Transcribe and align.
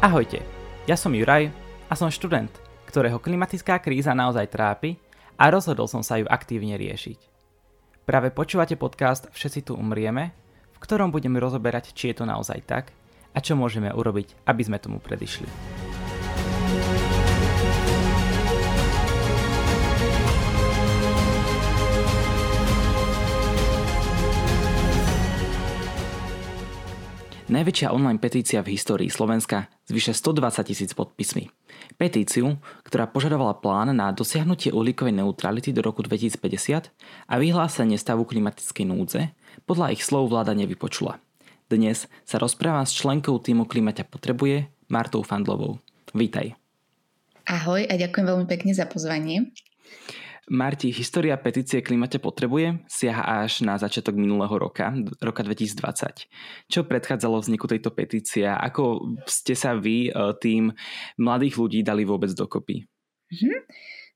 Ahojte, 0.00 0.40
ja 0.88 0.96
som 0.96 1.12
Juraj 1.12 1.52
a 1.84 1.92
som 1.92 2.08
študent, 2.08 2.48
ktorého 2.88 3.20
klimatická 3.20 3.76
kríza 3.84 4.16
naozaj 4.16 4.48
trápi 4.48 4.96
a 5.36 5.52
rozhodol 5.52 5.92
som 5.92 6.00
sa 6.00 6.16
ju 6.16 6.24
aktívne 6.24 6.80
riešiť. 6.80 7.20
Práve 8.08 8.32
počúvate 8.32 8.80
podcast 8.80 9.28
Všetci 9.28 9.68
tu 9.68 9.76
umrieme, 9.76 10.32
v 10.72 10.78
ktorom 10.80 11.12
budeme 11.12 11.36
rozoberať, 11.36 11.92
či 11.92 12.16
je 12.16 12.16
to 12.16 12.24
naozaj 12.24 12.64
tak 12.64 12.96
a 13.36 13.44
čo 13.44 13.60
môžeme 13.60 13.92
urobiť, 13.92 14.48
aby 14.48 14.62
sme 14.64 14.80
tomu 14.80 15.04
predišli. 15.04 15.89
Najväčšia 27.50 27.90
online 27.90 28.22
petícia 28.22 28.62
v 28.62 28.78
histórii 28.78 29.10
Slovenska 29.10 29.66
s 29.82 29.90
vyše 29.90 30.14
120 30.14 30.70
tisíc 30.70 30.94
podpismi. 30.94 31.50
Petíciu, 31.98 32.62
ktorá 32.86 33.10
požadovala 33.10 33.58
plán 33.58 33.90
na 33.90 34.14
dosiahnutie 34.14 34.70
uhlíkovej 34.70 35.18
neutrality 35.18 35.74
do 35.74 35.82
roku 35.82 36.06
2050 36.06 36.94
a 37.26 37.34
vyhlásenie 37.42 37.98
stavu 37.98 38.22
klimatickej 38.22 38.86
núdze, 38.86 39.34
podľa 39.66 39.98
ich 39.98 40.06
slov 40.06 40.30
vláda 40.30 40.54
nevypočula. 40.54 41.18
Dnes 41.66 42.06
sa 42.22 42.38
rozprávam 42.38 42.86
s 42.86 42.94
členkou 42.94 43.34
týmu 43.42 43.66
Klimaťa 43.66 44.06
potrebuje, 44.06 44.70
Martou 44.86 45.26
Fandlovou. 45.26 45.82
Vítaj. 46.14 46.54
Ahoj 47.50 47.82
a 47.82 47.98
ďakujem 47.98 48.30
veľmi 48.30 48.46
pekne 48.46 48.78
za 48.78 48.86
pozvanie. 48.86 49.50
Marti, 50.50 50.90
história 50.90 51.38
petície 51.38 51.78
Klimate 51.78 52.18
potrebuje 52.18 52.82
siaha 52.90 53.46
až 53.46 53.62
na 53.62 53.78
začiatok 53.78 54.18
minulého 54.18 54.50
roka, 54.58 54.90
roka 55.22 55.46
2020. 55.46 56.26
Čo 56.66 56.82
predchádzalo 56.90 57.38
vzniku 57.38 57.70
tejto 57.70 57.94
petície? 57.94 58.50
Ako 58.50 59.14
ste 59.30 59.54
sa 59.54 59.78
vy, 59.78 60.10
e, 60.10 60.34
tým 60.42 60.74
mladých 61.22 61.54
ľudí, 61.54 61.86
dali 61.86 62.02
vôbec 62.02 62.34
dokopy? 62.34 62.82
Mm-hmm 63.30 63.58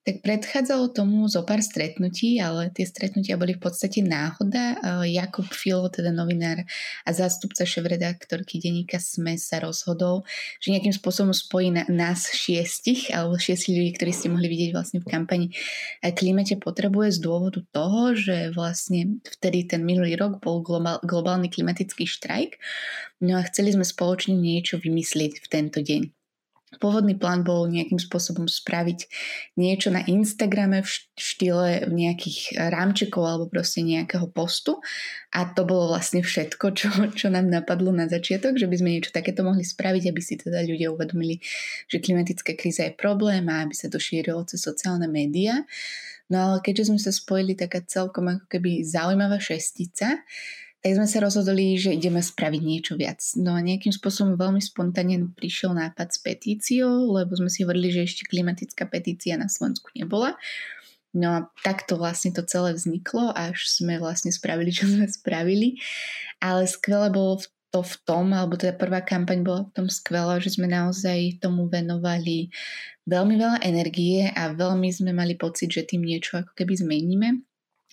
tak 0.05 0.21
predchádzalo 0.21 0.93
tomu 0.93 1.25
zo 1.33 1.41
pár 1.49 1.65
stretnutí, 1.65 2.37
ale 2.37 2.69
tie 2.69 2.85
stretnutia 2.85 3.41
boli 3.41 3.57
v 3.57 3.65
podstate 3.65 4.05
náhoda. 4.05 4.77
Jakub 5.09 5.49
Filo, 5.49 5.89
teda 5.89 6.13
novinár 6.13 6.61
a 7.09 7.11
zástupca 7.17 7.65
šéf-redaktorky 7.65 8.61
denníka 8.61 9.01
SME 9.01 9.41
sa 9.41 9.65
rozhodol, 9.65 10.29
že 10.61 10.77
nejakým 10.77 10.93
spôsobom 10.93 11.33
spojí 11.33 11.73
na, 11.73 11.89
nás 11.89 12.29
šiestich, 12.29 13.09
alebo 13.17 13.41
šiestich 13.41 13.73
ľudí, 13.73 13.97
ktorí 13.97 14.13
ste 14.13 14.29
mohli 14.29 14.53
vidieť 14.53 14.71
vlastne 14.77 15.01
v 15.01 15.09
kampani 15.09 15.47
Klimate 16.05 16.61
potrebuje 16.61 17.17
z 17.17 17.19
dôvodu 17.25 17.65
toho, 17.73 18.13
že 18.13 18.53
vlastne 18.53 19.25
vtedy 19.25 19.65
ten 19.65 19.89
minulý 19.89 20.21
rok 20.21 20.37
bol 20.45 20.61
globál, 20.61 21.01
globálny 21.01 21.49
klimatický 21.49 22.05
štrajk. 22.05 22.61
No 23.25 23.41
a 23.41 23.47
chceli 23.49 23.73
sme 23.73 23.89
spoločne 23.89 24.37
niečo 24.37 24.77
vymyslieť 24.77 25.41
v 25.41 25.47
tento 25.49 25.81
deň. 25.81 26.24
Pôvodný 26.79 27.19
plán 27.19 27.47
bol 27.47 27.67
nejakým 27.71 27.99
spôsobom 27.99 28.47
spraviť 28.51 29.07
niečo 29.59 29.95
na 29.95 30.03
Instagrame 30.05 30.83
v 30.83 30.91
štýle 31.15 31.91
nejakých 31.91 32.59
rámčekov 32.71 33.23
alebo 33.23 33.45
proste 33.51 33.83
nejakého 33.85 34.27
postu 34.31 34.79
a 35.35 35.51
to 35.51 35.67
bolo 35.67 35.91
vlastne 35.91 36.23
všetko, 36.23 36.67
čo, 36.79 36.89
čo 37.19 37.27
nám 37.27 37.51
napadlo 37.51 37.91
na 37.91 38.07
začiatok, 38.07 38.55
že 38.55 38.71
by 38.71 38.77
sme 38.79 38.95
niečo 38.99 39.11
takéto 39.11 39.43
mohli 39.43 39.67
spraviť, 39.67 40.05
aby 40.11 40.21
si 40.23 40.39
teda 40.39 40.63
ľudia 40.63 40.95
uvedomili, 40.95 41.43
že 41.91 41.99
klimatická 41.99 42.55
kríza 42.55 42.87
je 42.87 42.95
problém 42.95 43.43
a 43.51 43.67
aby 43.67 43.75
sa 43.75 43.91
to 43.91 43.99
šírilo 43.99 44.47
cez 44.47 44.63
sociálne 44.63 45.11
médiá. 45.11 45.67
No 46.33 46.41
ale 46.41 46.57
keďže 46.65 46.89
sme 46.89 47.01
sa 47.03 47.13
spojili 47.13 47.53
taká 47.53 47.85
celkom 47.85 48.31
ako 48.31 48.47
keby 48.49 48.81
zaujímavá 48.87 49.37
šestica, 49.43 50.25
tak 50.85 51.01
sme 51.01 51.09
sa 51.09 51.25
rozhodli, 51.25 51.81
že 51.81 51.97
ideme 51.97 52.21
spraviť 52.21 52.61
niečo 52.61 52.93
viac. 53.01 53.17
No 53.41 53.57
a 53.57 53.65
nejakým 53.65 53.89
spôsobom 53.89 54.37
veľmi 54.37 54.61
spontánne 54.61 55.33
prišiel 55.33 55.73
nápad 55.73 56.13
s 56.13 56.21
petíciou, 56.21 57.09
lebo 57.09 57.33
sme 57.33 57.49
si 57.49 57.65
hovorili, 57.65 57.89
že 57.89 58.05
ešte 58.05 58.29
klimatická 58.29 58.85
petícia 58.85 59.41
na 59.41 59.49
Slovensku 59.49 59.89
nebola. 59.97 60.37
No 61.17 61.33
a 61.33 61.39
takto 61.65 61.97
vlastne 61.97 62.37
to 62.37 62.45
celé 62.45 62.77
vzniklo, 62.77 63.33
až 63.33 63.65
sme 63.65 63.97
vlastne 63.97 64.29
spravili, 64.29 64.69
čo 64.77 64.85
sme 64.85 65.09
spravili. 65.09 65.81
Ale 66.45 66.69
skvelé 66.69 67.09
bolo 67.09 67.41
to 67.73 67.81
v 67.81 67.95
tom, 68.05 68.37
alebo 68.37 68.61
teda 68.61 68.77
prvá 68.77 69.01
kampaň 69.01 69.41
bola 69.41 69.65
v 69.65 69.73
tom 69.73 69.89
skvelá, 69.89 70.37
že 70.37 70.53
sme 70.53 70.69
naozaj 70.69 71.41
tomu 71.41 71.65
venovali 71.65 72.53
veľmi 73.09 73.35
veľa 73.41 73.65
energie 73.65 74.29
a 74.37 74.53
veľmi 74.53 74.93
sme 74.93 75.17
mali 75.17 75.33
pocit, 75.33 75.73
že 75.73 75.89
tým 75.89 76.05
niečo 76.05 76.45
ako 76.45 76.53
keby 76.53 76.77
zmeníme. 76.77 77.41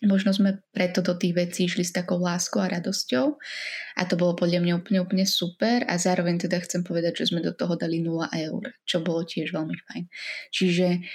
Možno 0.02 0.34
sme 0.34 0.66
preto 0.74 1.06
do 1.06 1.14
tých 1.14 1.38
vecí 1.38 1.70
išli 1.70 1.86
s 1.86 1.94
takou 1.94 2.18
láskou 2.18 2.58
a 2.66 2.74
radosťou 2.74 3.38
a 3.98 4.02
to 4.10 4.18
bolo 4.18 4.34
podľa 4.34 4.66
mňa 4.66 4.74
úplne, 4.82 5.00
úplne 5.06 5.26
super 5.30 5.86
a 5.86 5.94
zároveň 6.02 6.42
teda 6.42 6.58
chcem 6.66 6.82
povedať, 6.82 7.22
že 7.22 7.30
sme 7.30 7.46
do 7.46 7.54
toho 7.54 7.78
dali 7.78 8.02
0 8.02 8.26
eur, 8.34 8.62
čo 8.90 9.06
bolo 9.06 9.22
tiež 9.22 9.54
veľmi 9.54 9.78
fajn. 9.78 10.04
Čiže 10.50 11.06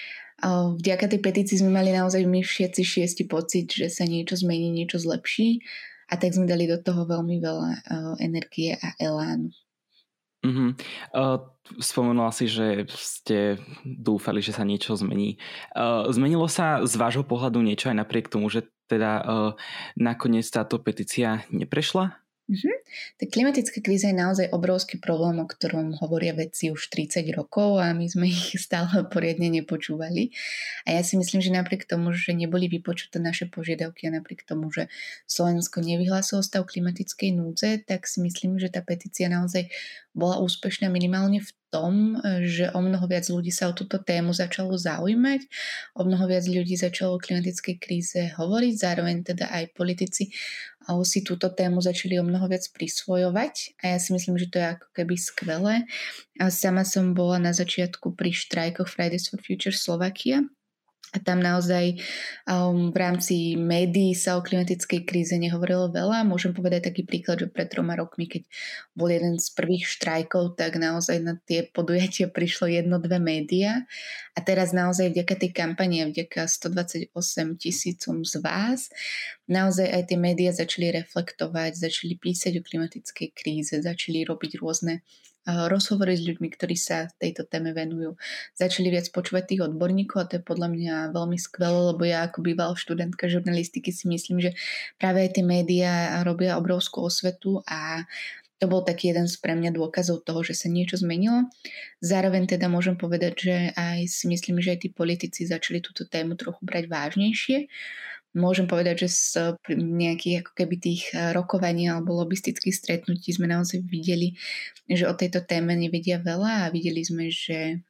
vďaka 0.78 1.10
tej 1.10 1.20
petícii 1.24 1.66
sme 1.66 1.74
mali 1.74 1.90
naozaj 1.90 2.22
my 2.30 2.46
všetci 2.46 2.82
šiesti 2.86 3.24
pocit, 3.26 3.74
že 3.74 3.90
sa 3.90 4.06
niečo 4.06 4.38
zmení, 4.38 4.70
niečo 4.70 5.02
zlepší 5.02 5.66
a 6.06 6.14
tak 6.14 6.38
sme 6.38 6.46
dali 6.46 6.70
do 6.70 6.78
toho 6.78 7.10
veľmi 7.10 7.42
veľa 7.42 7.70
energie 8.22 8.78
a 8.78 8.94
elánu. 9.02 9.50
Mm-hmm. 10.46 10.70
Uh, 11.10 11.42
spomenula 11.82 12.30
si, 12.30 12.46
že 12.46 12.86
ste 12.94 13.58
dúfali, 13.82 14.38
že 14.38 14.54
sa 14.54 14.62
niečo 14.62 14.94
zmení. 14.94 15.42
Uh, 15.74 16.06
zmenilo 16.14 16.46
sa 16.46 16.86
z 16.86 16.94
vášho 16.94 17.26
pohľadu 17.26 17.58
niečo 17.66 17.90
aj 17.90 17.98
napriek 17.98 18.30
tomu, 18.30 18.46
že 18.46 18.70
teda 18.86 19.10
uh, 19.22 19.50
nakoniec 19.98 20.46
táto 20.50 20.78
petícia 20.82 21.44
neprešla? 21.50 22.25
Mm-hmm. 22.46 22.76
Tak 23.18 23.26
klimatická 23.34 23.82
kríza 23.82 24.06
je 24.06 24.22
naozaj 24.22 24.54
obrovský 24.54 25.02
problém, 25.02 25.42
o 25.42 25.50
ktorom 25.50 25.98
hovoria 25.98 26.30
vedci 26.30 26.70
už 26.70 26.94
30 26.94 27.26
rokov 27.34 27.82
a 27.82 27.90
my 27.90 28.06
sme 28.06 28.30
ich 28.30 28.54
stále 28.54 29.02
poriadne 29.10 29.50
nepočúvali. 29.50 30.30
A 30.86 30.94
ja 30.94 31.02
si 31.02 31.18
myslím, 31.18 31.42
že 31.42 31.50
napriek 31.50 31.90
tomu, 31.90 32.14
že 32.14 32.30
neboli 32.38 32.70
vypočuté 32.70 33.18
naše 33.18 33.50
požiadavky 33.50 34.06
a 34.06 34.22
napriek 34.22 34.46
tomu, 34.46 34.70
že 34.70 34.86
Slovensko 35.26 35.82
nevyhlásilo 35.82 36.38
stav 36.38 36.70
klimatickej 36.70 37.34
núdze, 37.34 37.82
tak 37.82 38.06
si 38.06 38.22
myslím, 38.22 38.62
že 38.62 38.70
tá 38.70 38.78
petícia 38.78 39.26
naozaj 39.26 39.66
bola 40.14 40.38
úspešná 40.38 40.86
minimálne 40.86 41.42
v 41.42 41.50
tom, 41.68 42.16
že 42.46 42.72
o 42.72 42.80
mnoho 42.80 43.04
viac 43.04 43.28
ľudí 43.28 43.52
sa 43.52 43.68
o 43.68 43.76
túto 43.76 44.00
tému 44.00 44.32
začalo 44.32 44.72
zaujímať, 44.78 45.44
o 45.98 46.08
mnoho 46.08 46.24
viac 46.24 46.48
ľudí 46.48 46.72
začalo 46.78 47.18
o 47.18 47.22
klimatickej 47.22 47.76
kríze 47.76 48.20
hovoriť, 48.38 48.74
zároveň 48.80 49.16
teda 49.26 49.52
aj 49.52 49.76
politici 49.76 50.32
si 51.02 51.26
túto 51.26 51.50
tému 51.50 51.82
začali 51.82 52.14
o 52.18 52.24
mnoho 52.24 52.46
viac 52.46 52.62
prisvojovať 52.70 53.82
a 53.82 53.94
ja 53.94 53.98
si 53.98 54.14
myslím, 54.14 54.38
že 54.38 54.46
to 54.46 54.62
je 54.62 54.66
ako 54.78 54.88
keby 54.94 55.14
skvelé. 55.18 55.74
A 56.38 56.46
sama 56.54 56.86
som 56.86 57.10
bola 57.10 57.42
na 57.42 57.50
začiatku 57.50 58.14
pri 58.14 58.30
štrajkoch 58.30 58.86
Fridays 58.86 59.26
for 59.26 59.42
Future 59.42 59.74
Slovakia 59.74 60.46
tam 61.22 61.38
naozaj 61.40 61.96
um, 62.50 62.90
v 62.90 62.96
rámci 62.98 63.36
médií 63.54 64.12
sa 64.12 64.36
o 64.36 64.44
klimatickej 64.44 65.06
kríze 65.06 65.34
nehovorilo 65.38 65.88
veľa. 65.88 66.26
Môžem 66.26 66.52
povedať 66.52 66.90
taký 66.92 67.06
príklad, 67.06 67.40
že 67.40 67.48
pred 67.48 67.70
troma 67.70 67.94
rokmi, 67.94 68.26
keď 68.26 68.42
bol 68.92 69.08
jeden 69.08 69.38
z 69.38 69.48
prvých 69.54 69.86
štrajkov, 69.86 70.58
tak 70.58 70.76
naozaj 70.76 71.22
na 71.22 71.38
tie 71.46 71.64
podujatia 71.70 72.26
prišlo 72.36 72.68
jedno, 72.68 72.98
dve 72.98 73.22
médiá. 73.22 73.86
A 74.36 74.44
teraz 74.44 74.76
naozaj 74.76 75.14
vďaka 75.14 75.34
tej 75.40 75.50
kampani 75.54 76.04
a 76.04 76.10
vďaka 76.10 76.44
128 76.44 77.14
tisícom 77.56 78.20
z 78.26 78.34
vás, 78.44 78.92
naozaj 79.48 79.88
aj 79.88 80.02
tie 80.12 80.18
médiá 80.20 80.50
začali 80.52 80.92
reflektovať, 80.92 81.72
začali 81.78 82.20
písať 82.20 82.60
o 82.60 82.62
klimatickej 82.66 83.28
kríze, 83.32 83.72
začali 83.80 84.26
robiť 84.28 84.60
rôzne 84.60 85.00
rozhovory 85.46 86.18
s 86.18 86.26
ľuďmi, 86.26 86.48
ktorí 86.50 86.74
sa 86.74 87.06
tejto 87.22 87.46
téme 87.46 87.70
venujú. 87.70 88.18
Začali 88.58 88.90
viac 88.90 89.08
počúvať 89.14 89.54
tých 89.54 89.64
odborníkov 89.70 90.18
a 90.18 90.28
to 90.28 90.32
je 90.38 90.42
podľa 90.42 90.68
mňa 90.74 90.94
veľmi 91.14 91.38
skvelé, 91.38 91.94
lebo 91.94 92.02
ja 92.02 92.26
ako 92.26 92.42
bývalá 92.42 92.74
študentka 92.74 93.30
žurnalistiky 93.30 93.94
si 93.94 94.10
myslím, 94.10 94.42
že 94.42 94.58
práve 94.98 95.22
aj 95.22 95.38
tie 95.38 95.44
médiá 95.46 96.20
robia 96.26 96.58
obrovskú 96.58 97.06
osvetu 97.06 97.62
a 97.70 98.02
to 98.56 98.72
bol 98.72 98.80
taký 98.80 99.12
jeden 99.12 99.28
z 99.28 99.36
pre 99.36 99.52
mňa 99.52 99.76
dôkazov 99.76 100.24
toho, 100.24 100.40
že 100.40 100.56
sa 100.56 100.72
niečo 100.72 100.96
zmenilo. 100.96 101.52
Zároveň 102.00 102.48
teda 102.48 102.72
môžem 102.72 102.96
povedať, 102.96 103.32
že 103.36 103.56
aj 103.76 104.08
si 104.08 104.24
myslím, 104.32 104.64
že 104.64 104.72
aj 104.72 104.80
tí 104.80 104.88
politici 104.88 105.44
začali 105.44 105.84
túto 105.84 106.08
tému 106.08 106.40
trochu 106.40 106.64
brať 106.64 106.88
vážnejšie 106.88 107.68
môžem 108.36 108.68
povedať, 108.68 109.08
že 109.08 109.08
z 109.08 109.24
nejakých 109.72 110.44
ako 110.44 110.52
keby 110.52 110.74
tých 110.76 111.02
eh, 111.16 111.32
rokovaní 111.32 111.88
alebo 111.88 112.14
lobistických 112.20 112.76
stretnutí 112.76 113.32
sme 113.32 113.48
naozaj 113.48 113.80
videli, 113.88 114.36
že 114.86 115.08
o 115.08 115.16
tejto 115.16 115.42
téme 115.42 115.72
nevedia 115.72 116.20
veľa 116.20 116.68
a 116.68 116.72
videli 116.72 117.00
sme, 117.00 117.32
že 117.32 117.80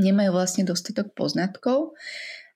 nemajú 0.00 0.32
vlastne 0.32 0.64
dostatok 0.64 1.12
poznatkov 1.12 1.92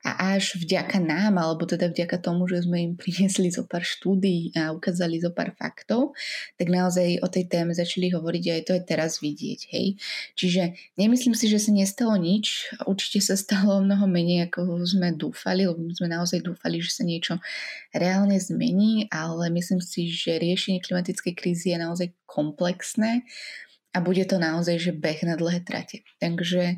a 0.07 0.39
až 0.39 0.55
vďaka 0.63 1.03
nám, 1.03 1.35
alebo 1.43 1.67
teda 1.67 1.91
vďaka 1.91 2.23
tomu, 2.23 2.47
že 2.47 2.63
sme 2.63 2.79
im 2.79 2.93
priniesli 3.01 3.51
zo 3.51 3.67
pár 3.67 3.83
štúdií 3.83 4.55
a 4.55 4.71
ukázali 4.71 5.19
zo 5.19 5.35
pár 5.35 5.51
faktov, 5.59 6.15
tak 6.55 6.71
naozaj 6.71 7.19
o 7.19 7.27
tej 7.27 7.51
téme 7.51 7.75
začali 7.75 8.15
hovoriť 8.15 8.45
a 8.47 8.53
aj 8.55 8.63
to 8.63 8.73
je 8.79 8.83
teraz 8.87 9.19
vidieť. 9.19 9.61
Hej. 9.75 9.87
Čiže 10.39 10.63
nemyslím 10.95 11.35
si, 11.35 11.51
že 11.51 11.59
sa 11.59 11.75
nestalo 11.75 12.15
nič. 12.15 12.71
Určite 12.87 13.19
sa 13.19 13.35
stalo 13.35 13.83
mnoho 13.83 14.07
menej, 14.07 14.47
ako 14.47 14.87
sme 14.87 15.11
dúfali, 15.19 15.67
lebo 15.67 15.83
sme 15.91 16.07
naozaj 16.07 16.39
dúfali, 16.47 16.79
že 16.79 16.95
sa 16.95 17.03
niečo 17.03 17.43
reálne 17.91 18.39
zmení, 18.39 19.11
ale 19.11 19.51
myslím 19.51 19.83
si, 19.83 20.07
že 20.07 20.39
riešenie 20.39 20.79
klimatickej 20.79 21.35
krízy 21.35 21.75
je 21.75 21.83
naozaj 21.83 22.09
komplexné 22.31 23.27
a 23.97 23.99
bude 24.05 24.29
to 24.29 24.37
naozaj, 24.37 24.77
že 24.77 24.93
beh 24.93 25.25
na 25.25 25.41
dlhé 25.41 25.65
trate. 25.65 26.05
Takže 26.21 26.77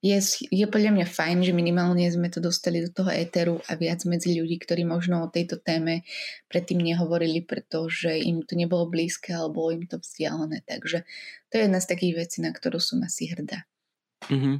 je, 0.00 0.16
je 0.48 0.64
podľa 0.64 0.96
mňa 0.96 1.06
fajn, 1.06 1.44
že 1.44 1.52
minimálne 1.52 2.08
sme 2.08 2.32
to 2.32 2.40
dostali 2.40 2.80
do 2.80 2.88
toho 2.88 3.12
éteru 3.12 3.60
a 3.68 3.76
viac 3.76 4.08
medzi 4.08 4.32
ľudí, 4.32 4.56
ktorí 4.56 4.88
možno 4.88 5.28
o 5.28 5.32
tejto 5.32 5.60
téme 5.60 6.08
predtým 6.48 6.80
nehovorili, 6.80 7.44
pretože 7.44 8.16
im 8.16 8.40
to 8.40 8.56
nebolo 8.56 8.88
blízke 8.88 9.36
alebo 9.36 9.68
im 9.68 9.84
to 9.84 10.00
vzdialené. 10.00 10.64
Takže 10.64 11.04
to 11.52 11.52
je 11.52 11.62
jedna 11.68 11.80
z 11.84 11.90
takých 11.92 12.14
vecí, 12.16 12.40
na 12.40 12.48
ktorú 12.56 12.80
som 12.80 13.04
asi 13.04 13.28
hrdá. 13.28 13.68
Mm-hmm, 14.28 14.56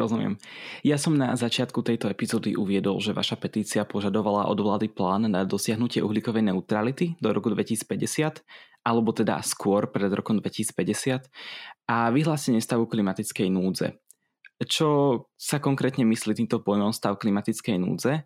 rozumiem. 0.00 0.40
Ja 0.80 0.96
som 0.96 1.12
na 1.12 1.36
začiatku 1.36 1.84
tejto 1.84 2.08
epizódy 2.08 2.56
uviedol, 2.56 2.96
že 3.00 3.12
vaša 3.12 3.36
petícia 3.36 3.84
požadovala 3.84 4.48
od 4.48 4.56
vlády 4.56 4.88
plán 4.88 5.28
na 5.28 5.44
dosiahnutie 5.44 6.00
uhlíkovej 6.00 6.48
neutrality 6.48 7.20
do 7.20 7.28
roku 7.32 7.52
2050, 7.52 8.40
alebo 8.82 9.12
teda 9.12 9.38
skôr 9.44 9.92
pred 9.92 10.08
rokom 10.10 10.40
2050 10.40 11.28
a 11.92 12.08
vyhlásenie 12.08 12.60
stavu 12.64 12.88
klimatickej 12.88 13.52
núdze. 13.52 14.00
Čo 14.62 14.88
sa 15.34 15.58
konkrétne 15.58 16.06
myslí 16.06 16.38
týmto 16.38 16.62
pojmom 16.62 16.94
stav 16.94 17.18
klimatickej 17.18 17.76
núdze, 17.82 18.22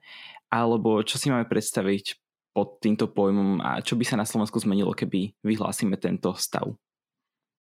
alebo 0.53 1.01
čo 1.03 1.17
si 1.17 1.33
máme 1.33 1.49
predstaviť 1.49 2.21
pod 2.57 2.81
týmto 2.81 3.13
pojmom 3.13 3.61
a 3.61 3.85
čo 3.85 4.01
by 4.01 4.05
sa 4.09 4.17
na 4.17 4.25
Slovensku 4.25 4.57
zmenilo, 4.57 4.97
keby 4.97 5.37
vyhlásime 5.45 6.01
tento 6.01 6.33
stav? 6.37 6.73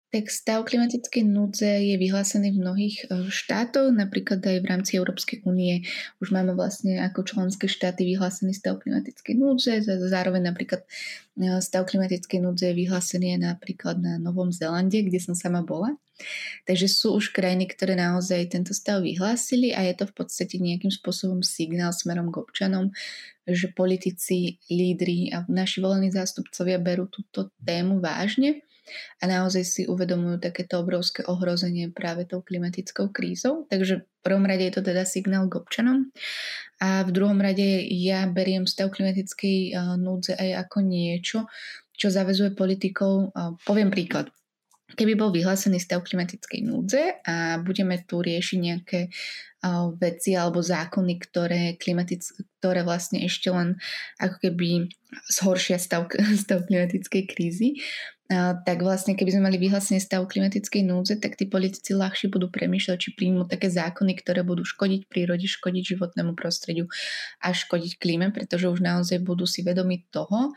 Tak 0.07 0.31
stav 0.31 0.63
klimatickej 0.63 1.27
núdze 1.27 1.67
je 1.67 1.99
vyhlásený 1.99 2.55
v 2.55 2.61
mnohých 2.63 2.95
e, 3.11 3.27
štátoch, 3.27 3.91
napríklad 3.91 4.39
aj 4.39 4.63
v 4.63 4.69
rámci 4.71 4.91
Európskej 4.95 5.43
únie. 5.43 5.83
Už 6.23 6.31
máme 6.31 6.55
vlastne 6.55 7.03
ako 7.03 7.27
členské 7.27 7.67
štáty 7.67 8.07
vyhlásený 8.15 8.55
stav 8.55 8.79
klimatickej 8.79 9.35
núdze, 9.35 9.83
zároveň 9.83 10.47
napríklad 10.47 10.87
e, 11.35 11.59
stav 11.59 11.91
klimatickej 11.91 12.39
núdze 12.39 12.71
je 12.71 12.79
vyhlásený 12.87 13.35
aj 13.35 13.41
napríklad 13.51 13.99
na 13.99 14.15
Novom 14.15 14.47
Zelande, 14.47 15.03
kde 15.03 15.19
som 15.19 15.35
sama 15.35 15.59
bola. 15.59 15.91
Takže 16.63 16.87
sú 16.87 17.19
už 17.19 17.35
krajiny, 17.35 17.67
ktoré 17.67 17.99
naozaj 17.99 18.47
tento 18.47 18.71
stav 18.71 19.03
vyhlásili 19.03 19.75
a 19.75 19.83
je 19.91 19.91
to 19.91 20.07
v 20.07 20.23
podstate 20.23 20.55
nejakým 20.55 20.89
spôsobom 20.89 21.43
signál 21.43 21.91
smerom 21.91 22.31
k 22.31 22.39
občanom, 22.47 22.95
že 23.43 23.75
politici, 23.75 24.55
lídri 24.71 25.35
a 25.35 25.43
naši 25.51 25.83
volení 25.83 26.15
zástupcovia 26.15 26.79
berú 26.79 27.11
túto 27.11 27.51
tému 27.59 27.99
vážne 27.99 28.63
a 29.19 29.23
naozaj 29.25 29.63
si 29.65 29.81
uvedomujú 29.89 30.39
takéto 30.39 30.79
obrovské 30.79 31.25
ohrozenie 31.25 31.89
práve 31.91 32.29
tou 32.29 32.45
klimatickou 32.45 33.09
krízou. 33.09 33.65
Takže 33.67 34.05
v 34.05 34.21
prvom 34.21 34.45
rade 34.45 34.67
je 34.67 34.73
to 34.77 34.83
teda 34.85 35.07
signál 35.07 35.47
k 35.47 35.57
občanom 35.57 36.11
a 36.77 37.01
v 37.01 37.09
druhom 37.09 37.41
rade 37.41 37.83
ja 37.89 38.29
beriem 38.29 38.69
stav 38.69 38.93
klimatickej 38.93 39.73
núdze 39.97 40.37
aj 40.37 40.67
ako 40.67 40.77
niečo, 40.85 41.37
čo 41.97 42.13
zavezuje 42.13 42.53
politikov. 42.53 43.33
Poviem 43.65 43.89
príklad. 43.89 44.29
Keby 44.95 45.19
bol 45.19 45.35
vyhlásený 45.35 45.83
stav 45.83 45.99
klimatickej 46.07 46.63
núdze 46.63 47.19
a 47.27 47.59
budeme 47.59 47.99
tu 48.07 48.23
riešiť 48.23 48.59
nejaké 48.63 49.11
veci 49.99 50.31
alebo 50.37 50.63
zákony, 50.63 51.13
ktoré, 51.19 51.61
klimatic, 51.75 52.23
ktoré 52.61 52.87
vlastne 52.87 53.25
ešte 53.25 53.51
len 53.51 53.75
ako 54.21 54.47
keby 54.47 54.87
zhoršia 55.27 55.75
stav, 55.75 56.07
stav 56.43 56.63
klimatickej 56.69 57.23
krízy, 57.27 57.83
tak 58.67 58.83
vlastne 58.83 59.15
keby 59.15 59.31
sme 59.31 59.47
mali 59.47 59.55
vyhlásenie 59.55 60.03
stavu 60.03 60.27
klimatickej 60.27 60.83
núdze, 60.83 61.23
tak 61.23 61.39
tí 61.39 61.47
politici 61.47 61.95
ľahšie 61.95 62.27
budú 62.27 62.51
premýšľať, 62.51 62.97
či 62.99 63.09
príjmu 63.15 63.47
také 63.47 63.71
zákony, 63.71 64.19
ktoré 64.19 64.43
budú 64.43 64.67
škodiť 64.67 65.07
prírode, 65.07 65.47
škodiť 65.47 65.95
životnému 65.95 66.35
prostrediu 66.35 66.91
a 67.39 67.55
škodiť 67.55 67.95
klíme, 67.95 68.35
pretože 68.35 68.67
už 68.67 68.83
naozaj 68.83 69.23
budú 69.23 69.47
si 69.47 69.63
vedomi 69.63 70.03
toho, 70.11 70.51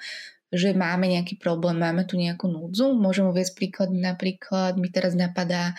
že 0.51 0.75
máme 0.75 1.07
nejaký 1.07 1.39
problém, 1.39 1.79
máme 1.79 2.05
tu 2.05 2.19
nejakú 2.19 2.51
núdzu. 2.51 2.95
Môžem 2.99 3.27
uvieť 3.31 3.55
príklad, 3.55 3.95
napríklad 3.95 4.75
mi 4.77 4.91
teraz 4.91 5.15
napadá 5.15 5.79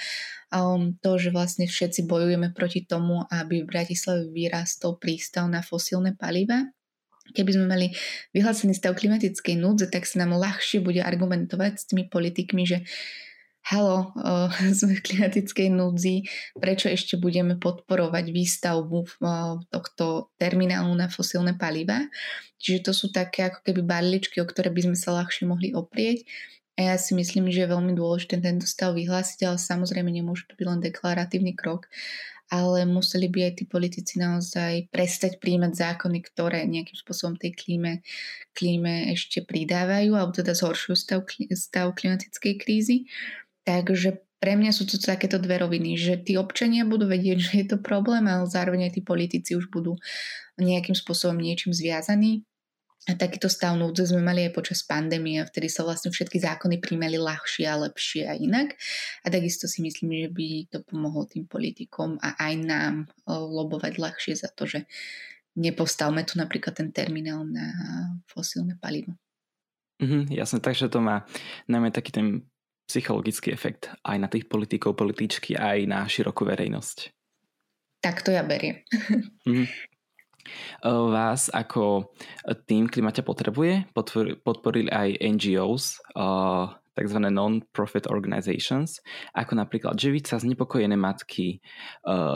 um, 0.51 0.95
to, 1.03 1.19
že 1.19 1.35
vlastne 1.35 1.67
všetci 1.67 2.07
bojujeme 2.07 2.55
proti 2.55 2.87
tomu, 2.87 3.27
aby 3.27 3.61
v 3.63 3.69
Bratislave 3.69 4.31
vyrastol 4.31 4.95
prístav 4.95 5.47
na 5.51 5.59
fosílne 5.59 6.15
paliva 6.15 6.71
Keby 7.31 7.51
sme 7.55 7.65
mali 7.67 7.87
vyhlásený 8.35 8.75
stav 8.75 8.97
klimatickej 8.99 9.55
núdze, 9.55 9.87
tak 9.87 10.03
sa 10.03 10.23
nám 10.23 10.35
ľahšie 10.35 10.83
bude 10.83 10.99
argumentovať 10.99 11.71
s 11.79 11.87
tými 11.87 12.11
politikmi, 12.11 12.63
že 12.67 12.83
halo, 13.69 14.11
uh, 14.17 14.49
sme 14.77 14.97
v 14.97 15.05
klimatickej 15.05 15.69
núdzi, 15.69 16.25
prečo 16.57 16.89
ešte 16.89 17.15
budeme 17.15 17.55
podporovať 17.55 18.25
výstavbu 18.33 18.99
uh, 19.21 19.61
tohto 19.69 20.33
terminálu 20.41 20.91
na 20.97 21.07
fosílne 21.07 21.53
paliva. 21.55 22.09
Čiže 22.61 22.79
to 22.89 22.91
sú 22.93 23.09
také 23.09 23.49
ako 23.49 23.65
keby 23.65 23.81
barličky, 23.81 24.37
o 24.41 24.45
ktoré 24.45 24.69
by 24.69 24.91
sme 24.91 24.97
sa 24.97 25.17
ľahšie 25.17 25.49
mohli 25.49 25.73
oprieť. 25.73 26.25
A 26.79 26.93
ja 26.93 26.95
si 26.97 27.13
myslím, 27.13 27.51
že 27.51 27.67
je 27.67 27.73
veľmi 27.73 27.93
dôležité 27.93 28.39
tento 28.39 28.65
stav 28.65 28.95
vyhlásiť, 28.95 29.45
ale 29.45 29.57
samozrejme 29.59 30.07
nemôže 30.07 30.47
to 30.47 30.55
byť 30.55 30.65
len 30.65 30.79
deklaratívny 30.79 31.53
krok, 31.53 31.91
ale 32.51 32.83
museli 32.83 33.31
by 33.31 33.51
aj 33.51 33.53
tí 33.59 33.63
politici 33.67 34.19
naozaj 34.19 34.91
prestať 34.91 35.39
príjmať 35.39 35.71
zákony, 35.71 36.19
ktoré 36.31 36.63
nejakým 36.67 36.97
spôsobom 36.99 37.35
tej 37.39 37.55
klíme, 37.55 38.03
klíme 38.55 39.11
ešte 39.15 39.43
pridávajú 39.43 40.15
alebo 40.15 40.31
teda 40.35 40.51
zhoršujú 40.51 40.95
stav, 40.95 41.23
stav 41.55 41.91
klimatickej 41.95 42.53
krízy. 42.59 43.07
Takže 43.67 44.21
pre 44.41 44.57
mňa 44.57 44.73
sú 44.73 44.89
to 44.89 44.97
takéto 44.97 45.37
dve 45.37 45.61
roviny, 45.61 45.93
že 45.97 46.17
tí 46.17 46.33
občania 46.33 46.81
budú 46.81 47.05
vedieť, 47.05 47.37
že 47.37 47.53
je 47.61 47.65
to 47.71 47.77
problém, 47.77 48.25
ale 48.25 48.49
zároveň 48.49 48.89
aj 48.89 48.97
tí 48.97 49.01
politici 49.05 49.53
už 49.53 49.69
budú 49.69 50.01
nejakým 50.57 50.97
spôsobom 50.97 51.37
niečím 51.37 51.73
zviazaní 51.73 52.45
a 53.09 53.17
takýto 53.17 53.49
stav 53.49 53.73
núdze 53.81 54.13
sme 54.13 54.21
mali 54.21 54.45
aj 54.45 54.53
počas 54.53 54.85
pandémie, 54.85 55.41
vtedy 55.41 55.73
sa 55.73 55.81
vlastne 55.81 56.13
všetky 56.13 56.37
zákony 56.37 56.77
príjmeli 56.77 57.17
ľahšie 57.17 57.65
a 57.65 57.81
lepšie 57.89 58.29
a 58.29 58.37
inak. 58.37 58.77
A 59.25 59.33
takisto 59.33 59.65
si 59.65 59.81
myslím, 59.81 60.13
že 60.13 60.29
by 60.29 60.47
to 60.69 60.77
pomohlo 60.85 61.25
tým 61.25 61.49
politikom 61.49 62.21
a 62.21 62.37
aj 62.37 62.53
nám 62.61 62.95
lobovať 63.25 63.97
ľahšie 63.97 64.37
za 64.37 64.53
to, 64.53 64.69
že 64.69 64.85
nepostavme 65.57 66.21
tu 66.29 66.37
napríklad 66.37 66.77
ten 66.77 66.93
terminál 66.93 67.41
na 67.41 67.73
fosílne 68.29 68.77
palivo. 68.77 69.17
Mhm, 69.97 70.29
jasne, 70.29 70.61
takže 70.61 70.85
to 70.85 71.01
má 71.01 71.25
najmä 71.65 71.89
taký 71.89 72.13
ten 72.13 72.45
psychologický 72.91 73.55
efekt 73.55 73.87
aj 74.03 74.17
na 74.19 74.27
tých 74.27 74.51
politikov, 74.51 74.99
političky, 74.99 75.55
aj 75.55 75.87
na 75.87 76.03
širokú 76.03 76.43
verejnosť. 76.43 77.15
Tak 78.03 78.27
to 78.27 78.35
ja 78.35 78.43
beriem. 78.43 78.83
Mhm. 79.47 79.65
Vás 80.81 81.53
ako 81.53 82.17
tým 82.65 82.89
Klimate 82.89 83.21
potrebuje 83.21 83.93
podporili 84.41 84.89
aj 84.89 85.21
NGOs, 85.21 86.01
tzv. 86.91 87.17
non-profit 87.29 88.09
organizations, 88.11 88.99
ako 89.31 89.53
napríklad 89.55 89.95
Živica, 89.95 90.41
Znepokojené 90.41 90.97
matky, 90.99 91.63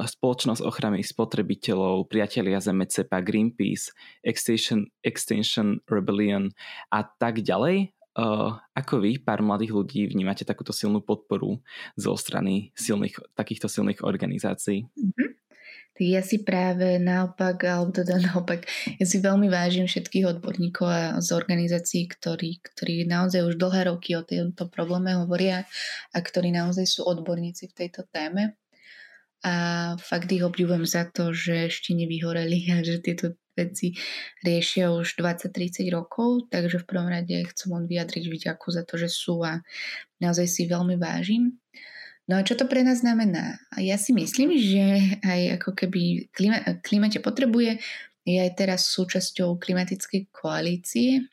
Spoločnosť 0.06 0.62
ochrany 0.64 1.04
spotrebiteľov, 1.04 2.08
Priatelia 2.08 2.62
Zeme, 2.64 2.88
CEPA, 2.88 3.20
Greenpeace, 3.20 3.92
Extinction, 4.24 4.88
Extinction 5.04 5.84
Rebellion 5.90 6.54
a 6.94 7.04
tak 7.04 7.44
ďalej. 7.44 7.95
Ako 8.16 9.04
vy, 9.04 9.20
pár 9.20 9.44
mladých 9.44 9.76
ľudí, 9.76 10.08
vnímate 10.08 10.48
takúto 10.48 10.72
silnú 10.72 11.04
podporu 11.04 11.60
zo 12.00 12.16
strany 12.16 12.72
silných, 12.72 13.20
takýchto 13.36 13.68
silných 13.68 14.08
organizácií? 14.08 14.88
Mm-hmm. 14.88 15.30
Tak 15.96 16.04
ja 16.04 16.20
si 16.20 16.44
práve 16.44 17.00
naopak, 17.00 17.56
alebo 17.64 17.92
teda 17.96 18.20
naopak, 18.32 18.68
ja 19.00 19.06
si 19.08 19.24
veľmi 19.24 19.48
vážim 19.48 19.88
všetkých 19.88 20.40
odborníkov 20.40 20.88
a 20.88 21.04
z 21.24 21.32
organizácií, 21.32 22.12
ktorí, 22.12 22.60
ktorí 22.60 23.08
naozaj 23.08 23.48
už 23.48 23.56
dlhé 23.56 23.92
roky 23.92 24.20
o 24.20 24.24
tomto 24.24 24.68
probléme 24.68 25.16
hovoria 25.16 25.64
a 26.12 26.18
ktorí 26.20 26.52
naozaj 26.52 26.84
sú 26.84 27.08
odborníci 27.08 27.72
v 27.72 27.78
tejto 27.84 28.04
téme. 28.12 28.60
A 29.44 29.54
fakt 30.00 30.32
ich 30.32 30.44
obdivujem 30.44 30.84
za 30.84 31.08
to, 31.08 31.32
že 31.32 31.72
ešte 31.72 31.96
nevyhoreli 31.96 32.76
a 32.76 32.84
že 32.84 33.00
tieto 33.00 33.40
veci 33.56 33.96
riešia 34.44 34.92
už 34.92 35.18
20-30 35.18 35.88
rokov, 35.90 36.52
takže 36.52 36.84
v 36.84 36.88
prvom 36.88 37.10
rade 37.10 37.34
chcem 37.56 37.72
len 37.72 37.88
vyjadriť 37.88 38.28
vďaku 38.28 38.68
za 38.70 38.84
to, 38.84 39.00
že 39.00 39.10
sú 39.10 39.42
a 39.42 39.64
naozaj 40.20 40.46
si 40.46 40.68
veľmi 40.68 41.00
vážim. 41.00 41.58
No 42.26 42.42
a 42.42 42.46
čo 42.46 42.58
to 42.58 42.66
pre 42.66 42.82
nás 42.82 43.06
znamená? 43.06 43.62
Ja 43.78 44.02
si 44.02 44.10
myslím, 44.10 44.58
že 44.58 45.18
aj 45.22 45.62
ako 45.62 45.78
keby 45.78 46.34
klima, 46.34 46.58
klimate 46.82 47.22
potrebuje, 47.22 47.78
je 48.26 48.38
aj 48.42 48.52
teraz 48.58 48.90
súčasťou 48.90 49.62
klimatickej 49.62 50.34
koalície, 50.34 51.30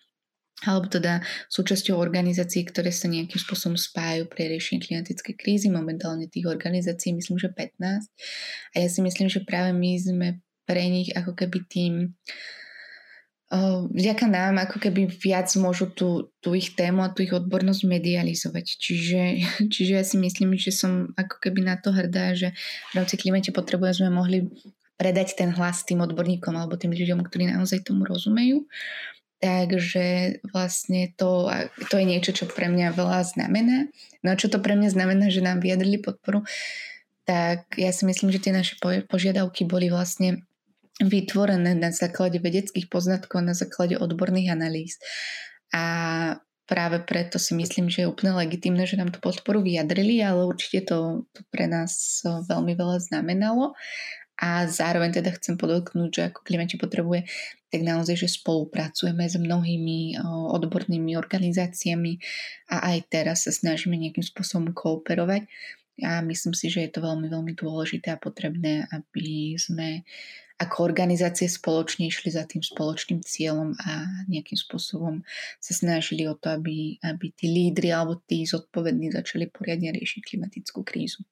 alebo 0.63 0.87
teda 0.87 1.25
súčasťou 1.51 1.99
organizácií, 1.99 2.63
ktoré 2.69 2.95
sa 2.95 3.11
nejakým 3.11 3.41
spôsobom 3.41 3.75
spájajú 3.75 4.31
pre 4.31 4.47
riešenie 4.53 4.85
klimatickej 4.85 5.35
krízy. 5.35 5.67
Momentálne 5.73 6.31
tých 6.31 6.47
organizácií 6.47 7.17
myslím, 7.17 7.41
že 7.41 7.51
15. 7.51 8.13
A 8.77 8.77
ja 8.79 8.89
si 8.93 9.01
myslím, 9.03 9.27
že 9.27 9.43
práve 9.43 9.75
my 9.75 9.91
sme 9.99 10.29
pre 10.65 10.85
nich 10.89 11.11
ako 11.15 11.35
keby 11.35 11.59
tým 11.67 12.15
vďaka 13.93 14.25
nám 14.33 14.65
ako 14.65 14.81
keby 14.81 15.13
viac 15.13 15.53
môžu 15.61 15.93
tú, 15.93 16.33
tú 16.41 16.57
ich 16.57 16.73
tému 16.73 17.05
a 17.05 17.13
tú 17.13 17.21
ich 17.21 17.37
odbornosť 17.37 17.85
medializovať. 17.85 18.67
Čiže, 18.81 19.21
čiže 19.73 19.93
ja 19.93 20.05
si 20.05 20.17
myslím, 20.17 20.57
že 20.57 20.73
som 20.73 21.13
ako 21.21 21.37
keby 21.37 21.61
na 21.69 21.77
to 21.77 21.93
hrdá, 21.93 22.33
že 22.33 22.57
v 22.93 22.95
rámci 22.97 23.21
klimate 23.21 23.53
potrebuje 23.53 24.01
sme 24.01 24.09
mohli 24.09 24.49
predať 24.97 25.37
ten 25.37 25.53
hlas 25.53 25.85
tým 25.85 26.01
odborníkom 26.01 26.55
alebo 26.57 26.81
tým 26.81 26.97
ľuďom, 26.97 27.21
ktorí 27.27 27.53
naozaj 27.53 27.85
tomu 27.85 28.09
rozumejú. 28.09 28.65
Takže 29.43 30.39
vlastne 30.55 31.11
to, 31.19 31.51
to 31.91 31.99
je 31.99 32.07
niečo, 32.07 32.31
čo 32.31 32.47
pre 32.47 32.71
mňa 32.71 32.95
veľa 32.95 33.27
znamená. 33.27 33.91
No 34.23 34.33
a 34.33 34.39
čo 34.39 34.47
to 34.47 34.63
pre 34.63 34.79
mňa 34.79 34.95
znamená, 34.95 35.35
že 35.35 35.43
nám 35.43 35.59
vyjadrili 35.59 35.99
podporu, 35.99 36.47
tak 37.27 37.67
ja 37.75 37.91
si 37.91 38.07
myslím, 38.07 38.31
že 38.31 38.39
tie 38.39 38.55
naše 38.55 38.79
požiadavky 39.11 39.67
boli 39.67 39.91
vlastne 39.91 40.47
vytvorené 41.01 41.73
na 41.73 41.89
základe 41.89 42.37
vedeckých 42.43 42.93
poznatkov, 42.93 43.41
na 43.41 43.57
základe 43.57 43.97
odborných 43.97 44.53
analýz. 44.53 45.01
A 45.73 45.85
práve 46.69 47.01
preto 47.01 47.41
si 47.41 47.57
myslím, 47.57 47.89
že 47.89 48.05
je 48.05 48.11
úplne 48.13 48.37
legitimné, 48.37 48.85
že 48.85 49.01
nám 49.01 49.13
tú 49.13 49.21
podporu 49.25 49.65
vyjadrili, 49.65 50.21
ale 50.21 50.45
určite 50.45 50.93
to, 50.93 51.25
to 51.33 51.41
pre 51.49 51.65
nás 51.65 52.21
veľmi 52.25 52.77
veľa 52.77 53.01
znamenalo. 53.01 53.73
A 54.43 54.67
zároveň 54.67 55.23
teda 55.23 55.31
chcem 55.39 55.55
podotknúť, 55.55 56.11
že 56.11 56.23
ako 56.33 56.41
klienti 56.43 56.75
potrebuje, 56.75 57.31
tak 57.71 57.81
naozaj, 57.87 58.27
že 58.27 58.37
spolupracujeme 58.43 59.23
s 59.23 59.39
mnohými 59.39 60.19
odbornými 60.29 61.15
organizáciami 61.15 62.19
a 62.75 62.91
aj 62.91 62.99
teraz 63.07 63.47
sa 63.47 63.53
snažíme 63.55 63.95
nejakým 63.95 64.25
spôsobom 64.25 64.75
kooperovať. 64.75 65.47
A 66.03 66.25
myslím 66.27 66.59
si, 66.59 66.73
že 66.73 66.83
je 66.83 66.91
to 66.91 67.05
veľmi, 67.05 67.31
veľmi 67.31 67.55
dôležité 67.55 68.17
a 68.17 68.19
potrebné, 68.19 68.89
aby 68.91 69.55
sme 69.61 70.03
ako 70.61 70.77
organizácie 70.85 71.49
spoločne 71.49 72.09
išli 72.09 72.33
za 72.33 72.45
tým 72.45 72.61
spoločným 72.61 73.25
cieľom 73.25 73.77
a 73.83 74.09
nejakým 74.29 74.59
spôsobom 74.59 75.25
sa 75.59 75.73
snažili 75.73 76.29
o 76.29 76.35
to, 76.37 76.53
aby, 76.53 77.01
aby 77.01 77.27
tí 77.33 77.49
lídry 77.49 77.93
alebo 77.93 78.21
tí 78.25 78.45
zodpovední 78.45 79.13
začali 79.13 79.49
poriadne 79.49 79.95
riešiť 79.95 80.21
klimatickú 80.23 80.81
krízu. 80.85 81.25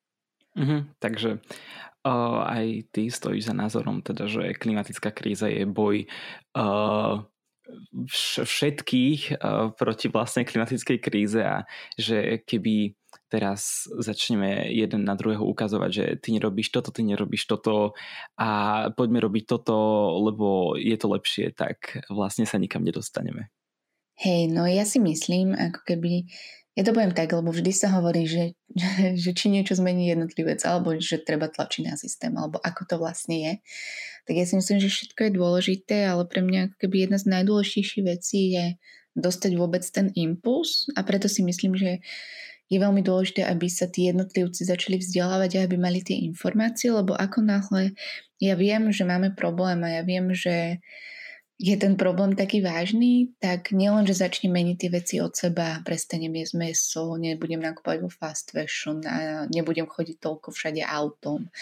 Mm-hmm, 0.58 0.80
takže 0.98 1.38
uh, 1.38 2.38
aj 2.42 2.90
ty 2.90 3.06
stojíš 3.06 3.50
za 3.50 3.54
názorom, 3.54 4.02
teda, 4.02 4.26
že 4.26 4.56
klimatická 4.58 5.14
kríza 5.14 5.46
je 5.46 5.62
boj 5.62 6.10
uh, 6.58 7.22
všetkých 8.10 9.38
uh, 9.38 9.70
proti 9.78 10.10
vlastnej 10.10 10.42
klimatickej 10.42 10.98
kríze 10.98 11.38
a 11.38 11.62
že 11.94 12.42
keby 12.42 12.98
teraz 13.30 13.86
začneme 13.86 14.68
jeden 14.74 15.06
na 15.06 15.14
druhého 15.14 15.46
ukazovať, 15.46 15.90
že 15.90 16.04
ty 16.18 16.34
nerobíš 16.34 16.74
toto, 16.74 16.90
ty 16.90 17.06
nerobíš 17.06 17.46
toto 17.46 17.94
a 18.34 18.48
poďme 18.92 19.22
robiť 19.22 19.44
toto, 19.46 19.74
lebo 20.18 20.74
je 20.74 20.96
to 20.98 21.06
lepšie, 21.06 21.54
tak 21.54 22.02
vlastne 22.10 22.44
sa 22.44 22.58
nikam 22.58 22.82
nedostaneme. 22.82 23.54
Hej, 24.20 24.52
no 24.52 24.68
ja 24.68 24.84
si 24.84 25.00
myslím, 25.00 25.56
ako 25.56 25.80
keby 25.86 26.28
ja 26.78 26.86
to 26.86 26.94
poviem 26.94 27.10
tak, 27.10 27.34
lebo 27.34 27.50
vždy 27.50 27.72
sa 27.74 27.90
hovorí, 27.98 28.24
že, 28.30 28.54
že 29.22 29.30
či 29.34 29.50
niečo 29.50 29.74
zmení 29.74 30.10
jednotlivec, 30.10 30.62
alebo 30.66 30.94
že 30.98 31.22
treba 31.22 31.50
tlačiť 31.50 31.82
na 31.86 31.94
systém, 31.98 32.34
alebo 32.34 32.62
ako 32.62 32.82
to 32.86 32.96
vlastne 32.98 33.36
je. 33.36 33.52
Tak 34.28 34.34
ja 34.36 34.44
si 34.46 34.54
myslím, 34.54 34.78
že 34.78 34.92
všetko 34.92 35.20
je 35.26 35.36
dôležité, 35.36 35.96
ale 36.06 36.24
pre 36.30 36.44
mňa 36.44 36.70
ako 36.70 36.76
keby 36.86 37.08
jedna 37.08 37.18
z 37.18 37.26
najdôležitejších 37.32 38.04
vecí 38.06 38.54
je 38.54 38.64
dostať 39.18 39.52
vôbec 39.58 39.82
ten 39.90 40.14
impuls 40.14 40.86
a 40.94 41.02
preto 41.02 41.26
si 41.26 41.42
myslím, 41.42 41.74
že 41.74 41.98
je 42.70 42.78
veľmi 42.78 43.02
dôležité, 43.02 43.42
aby 43.44 43.66
sa 43.66 43.90
tí 43.90 44.06
jednotlivci 44.06 44.62
začali 44.62 45.02
vzdelávať 45.02 45.58
a 45.58 45.64
aby 45.66 45.74
mali 45.74 46.06
tie 46.06 46.22
informácie, 46.22 46.94
lebo 46.94 47.18
ako 47.18 47.42
náhle 47.42 47.98
ja 48.38 48.54
viem, 48.54 48.94
že 48.94 49.02
máme 49.02 49.34
problém 49.34 49.82
a 49.84 50.00
ja 50.00 50.02
viem, 50.06 50.30
že 50.32 50.78
je 51.60 51.76
ten 51.76 51.92
problém 51.92 52.32
taký 52.32 52.64
vážny, 52.64 53.36
tak 53.36 53.76
nielen, 53.76 54.08
že 54.08 54.16
začne 54.16 54.48
meniť 54.48 54.76
tie 54.80 54.90
veci 54.96 55.14
od 55.20 55.36
seba, 55.36 55.84
prestanem 55.84 56.32
jesť 56.40 56.56
meso, 56.56 57.20
nebudem 57.20 57.60
nakupovať 57.60 58.00
vo 58.00 58.08
fast 58.08 58.56
fashion 58.56 59.04
a 59.04 59.44
nebudem 59.44 59.84
chodiť 59.84 60.24
toľko 60.24 60.56
všade 60.56 60.80
autom. 60.80 61.52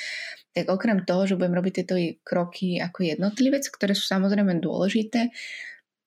Tak 0.55 0.71
okrem 0.71 1.03
toho, 1.03 1.27
že 1.27 1.35
budem 1.35 1.59
robiť 1.59 1.83
tieto 1.83 1.99
kroky 2.23 2.79
ako 2.79 3.11
jednotlivec, 3.11 3.67
ktoré 3.67 3.99
sú 3.99 4.07
samozrejme 4.07 4.62
dôležité, 4.62 5.35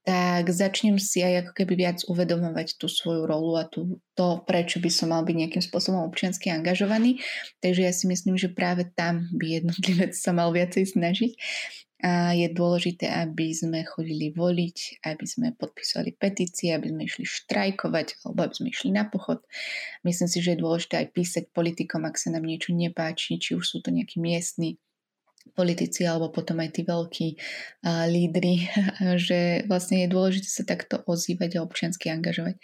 tak 0.02 0.50
začnem 0.50 0.98
si 0.98 1.22
aj 1.22 1.46
ako 1.46 1.52
keby 1.62 1.74
viac 1.78 2.02
uvedomovať 2.10 2.82
tú 2.82 2.90
svoju 2.90 3.30
rolu 3.30 3.54
a 3.62 3.70
tú, 3.70 4.02
to, 4.18 4.42
prečo 4.50 4.82
by 4.82 4.90
som 4.90 5.14
mal 5.14 5.22
byť 5.22 5.36
nejakým 5.38 5.64
spôsobom 5.64 6.02
občiansky 6.10 6.50
angažovaný. 6.50 7.22
Takže 7.62 7.82
ja 7.86 7.94
si 7.94 8.10
myslím, 8.10 8.34
že 8.34 8.50
práve 8.50 8.90
tam 8.98 9.30
by 9.38 9.62
jednotlivec 9.62 10.18
sa 10.18 10.34
mal 10.34 10.50
viacej 10.50 10.98
snažiť. 10.98 11.32
A 12.02 12.34
je 12.34 12.50
dôležité, 12.50 13.14
aby 13.14 13.54
sme 13.54 13.86
chodili 13.86 14.34
voliť, 14.34 15.06
aby 15.06 15.22
sme 15.22 15.54
podpísali 15.54 16.18
petície, 16.18 16.74
aby 16.74 16.90
sme 16.90 17.06
išli 17.06 17.30
štrajkovať 17.30 18.26
alebo 18.26 18.50
aby 18.50 18.54
sme 18.58 18.68
išli 18.74 18.90
na 18.90 19.06
pochod. 19.06 19.46
Myslím 20.02 20.26
si, 20.26 20.42
že 20.42 20.58
je 20.58 20.66
dôležité 20.66 20.98
aj 20.98 21.08
písať 21.14 21.44
politikom, 21.54 22.02
ak 22.10 22.18
sa 22.18 22.34
nám 22.34 22.50
niečo 22.50 22.74
nepáči, 22.74 23.38
či 23.38 23.54
už 23.54 23.62
sú 23.62 23.78
to 23.86 23.94
nejakí 23.94 24.18
miestni 24.18 24.82
politici 25.54 26.08
alebo 26.08 26.32
potom 26.32 26.62
aj 26.62 26.70
tí 26.78 26.82
veľkí 26.88 27.28
uh, 27.36 28.06
lídry, 28.08 28.68
že 29.28 29.66
vlastne 29.66 30.06
je 30.06 30.14
dôležité 30.14 30.48
sa 30.48 30.64
takto 30.64 31.02
ozývať 31.06 31.58
a 31.58 31.64
občiansky 31.66 32.10
angažovať. 32.10 32.62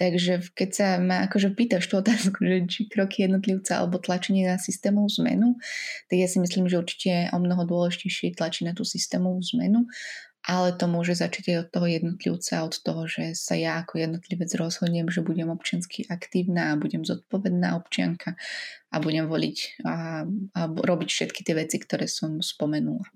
Takže 0.00 0.32
keď 0.52 0.70
sa 0.74 0.86
ma 0.98 1.24
akože 1.30 1.54
pýtaš 1.54 1.86
tú 1.86 2.00
otázku, 2.00 2.42
že 2.42 2.66
či 2.66 2.90
kroky 2.90 3.24
jednotlivca 3.24 3.78
alebo 3.78 4.02
tlačenie 4.02 4.48
na 4.48 4.58
systémovú 4.58 5.08
zmenu, 5.22 5.56
tak 6.10 6.16
ja 6.18 6.28
si 6.28 6.42
myslím, 6.42 6.66
že 6.66 6.80
určite 6.80 7.08
je 7.08 7.24
o 7.30 7.38
mnoho 7.38 7.62
dôležitejšie 7.64 8.34
tlačiť 8.34 8.68
na 8.68 8.72
tú 8.74 8.82
systémovú 8.82 9.38
zmenu 9.54 9.86
ale 10.44 10.76
to 10.76 10.84
môže 10.84 11.16
začať 11.16 11.56
aj 11.56 11.58
od 11.64 11.68
toho 11.72 11.86
jednotlivca, 11.88 12.68
od 12.68 12.76
toho, 12.76 13.08
že 13.08 13.32
sa 13.32 13.56
ja 13.56 13.80
ako 13.80 13.96
jednotlivec 13.96 14.52
rozhodnem, 14.60 15.08
že 15.08 15.24
budem 15.24 15.48
občiansky 15.48 16.04
aktívna 16.04 16.76
a 16.76 16.78
budem 16.78 17.00
zodpovedná 17.00 17.80
občianka 17.80 18.36
a 18.92 18.96
budem 19.00 19.24
voliť 19.24 19.58
a, 19.88 20.28
a 20.28 20.60
robiť 20.68 21.08
všetky 21.08 21.40
tie 21.48 21.56
veci, 21.56 21.80
ktoré 21.80 22.04
som 22.04 22.44
spomenula. 22.44 23.08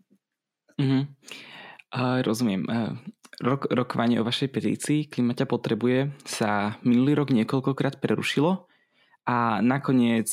Mm-hmm. 0.81 1.03
A 2.01 2.25
rozumiem. 2.25 2.65
Rok, 3.39 3.71
rokovanie 3.71 4.19
o 4.19 4.27
vašej 4.27 4.49
petícii 4.51 5.01
Klimaťa 5.13 5.47
potrebuje 5.47 6.11
sa 6.27 6.81
minulý 6.83 7.23
rok 7.23 7.31
niekoľkokrát 7.31 8.01
prerušilo 8.03 8.67
a 9.29 9.61
nakoniec 9.61 10.33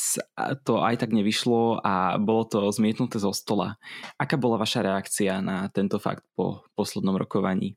to 0.64 0.80
aj 0.80 1.04
tak 1.04 1.12
nevyšlo 1.12 1.84
a 1.84 2.16
bolo 2.16 2.48
to 2.48 2.72
zmietnuté 2.72 3.20
zo 3.20 3.36
stola. 3.36 3.76
Aká 4.16 4.40
bola 4.40 4.56
vaša 4.56 4.88
reakcia 4.88 5.44
na 5.44 5.68
tento 5.68 6.00
fakt 6.00 6.24
po 6.32 6.64
poslednom 6.80 7.20
rokovaní? 7.20 7.76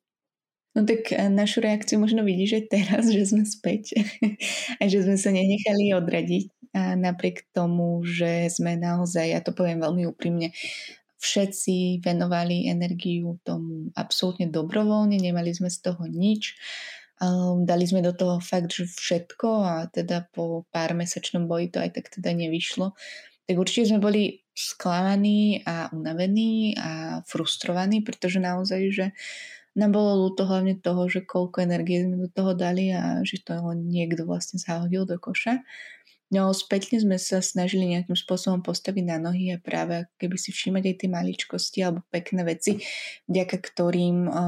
No 0.79 0.87
tak 0.87 1.11
e, 1.11 1.27
našu 1.27 1.59
reakciu 1.59 1.99
možno 1.99 2.23
vidíš 2.23 2.63
aj 2.63 2.65
teraz, 2.71 3.03
že 3.11 3.27
sme 3.27 3.43
späť 3.43 3.99
a 4.81 4.87
že 4.87 5.03
sme 5.03 5.19
sa 5.19 5.35
nenechali 5.35 5.91
odradiť. 5.91 6.47
A 6.79 6.95
napriek 6.95 7.51
tomu, 7.51 8.07
že 8.07 8.47
sme 8.55 8.79
naozaj, 8.79 9.27
ja 9.27 9.41
to 9.43 9.51
poviem 9.51 9.83
veľmi 9.83 10.07
úprimne, 10.07 10.55
všetci 11.19 11.99
venovali 11.99 12.71
energiu 12.71 13.43
tomu 13.43 13.91
absolútne 13.99 14.47
dobrovoľne, 14.47 15.19
nemali 15.19 15.51
sme 15.51 15.67
z 15.67 15.79
toho 15.83 16.07
nič 16.07 16.55
Um, 17.19 17.67
dali 17.67 17.83
sme 17.83 17.99
do 17.99 18.15
toho 18.15 18.39
fakt, 18.39 18.71
že 18.71 18.87
všetko 18.87 19.49
a 19.67 19.75
teda 19.91 20.31
po 20.31 20.71
pár 20.71 20.95
mesačnom 20.95 21.51
boji 21.51 21.75
to 21.75 21.83
aj 21.83 21.91
tak 21.99 22.15
teda 22.15 22.31
nevyšlo. 22.31 22.95
Tak 23.51 23.57
určite 23.59 23.91
sme 23.91 23.99
boli 23.99 24.47
sklamaní 24.55 25.67
a 25.67 25.91
unavení 25.91 26.79
a 26.79 27.23
frustrovaní, 27.27 28.07
pretože 28.07 28.39
naozaj, 28.39 28.81
že 28.95 29.07
nám 29.79 29.95
bolo 29.95 30.27
ľúto 30.27 30.47
hlavne 30.47 30.75
toho, 30.79 31.07
že 31.07 31.23
koľko 31.23 31.63
energie 31.63 32.03
sme 32.03 32.27
do 32.27 32.29
toho 32.31 32.55
dali 32.55 32.91
a 32.91 33.23
že 33.23 33.43
to 33.43 33.55
niekto 33.79 34.27
vlastne 34.27 34.59
zahodil 34.59 35.07
do 35.07 35.19
koša. 35.23 35.63
No 36.29 36.53
spätne 36.53 37.01
sme 37.01 37.17
sa 37.17 37.41
snažili 37.41 37.89
nejakým 37.89 38.13
spôsobom 38.13 38.61
postaviť 38.61 39.05
na 39.09 39.17
nohy 39.17 39.57
a 39.57 39.57
práve 39.57 40.05
keby 40.21 40.37
si 40.37 40.53
všímať 40.53 40.85
aj 40.85 40.97
tie 41.01 41.09
maličkosti 41.09 41.79
alebo 41.81 42.05
pekné 42.13 42.45
veci, 42.45 42.85
vďaka 43.33 43.57
ktorým 43.57 44.29
o, 44.29 44.43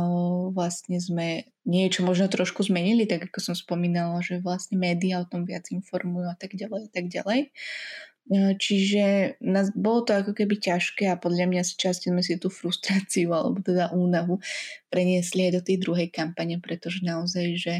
vlastne 0.52 1.00
sme 1.00 1.48
niečo 1.64 2.04
možno 2.04 2.28
trošku 2.28 2.60
zmenili, 2.68 3.08
tak 3.08 3.32
ako 3.32 3.40
som 3.40 3.54
spomínala, 3.56 4.20
že 4.20 4.44
vlastne 4.44 4.76
médiá 4.76 5.24
o 5.24 5.28
tom 5.28 5.48
viac 5.48 5.72
informujú 5.72 6.28
a 6.28 6.36
tak 6.36 6.52
ďalej 6.52 6.80
a 6.84 6.90
tak 6.92 7.08
ďalej. 7.08 7.40
Čiže 8.30 9.40
nás, 9.42 9.74
bolo 9.74 10.06
to 10.06 10.14
ako 10.14 10.36
keby 10.36 10.60
ťažké 10.60 11.08
a 11.10 11.18
podľa 11.18 11.50
mňa 11.50 11.62
si 11.66 11.74
časti 11.74 12.12
sme 12.12 12.22
si 12.22 12.38
tú 12.38 12.46
frustráciu 12.46 13.32
alebo 13.34 13.58
teda 13.64 13.90
únavu 13.90 14.38
preniesli 14.92 15.50
aj 15.50 15.52
do 15.58 15.62
tej 15.64 15.76
druhej 15.82 16.12
kampane, 16.12 16.62
pretože 16.62 17.02
naozaj, 17.02 17.46
že 17.58 17.74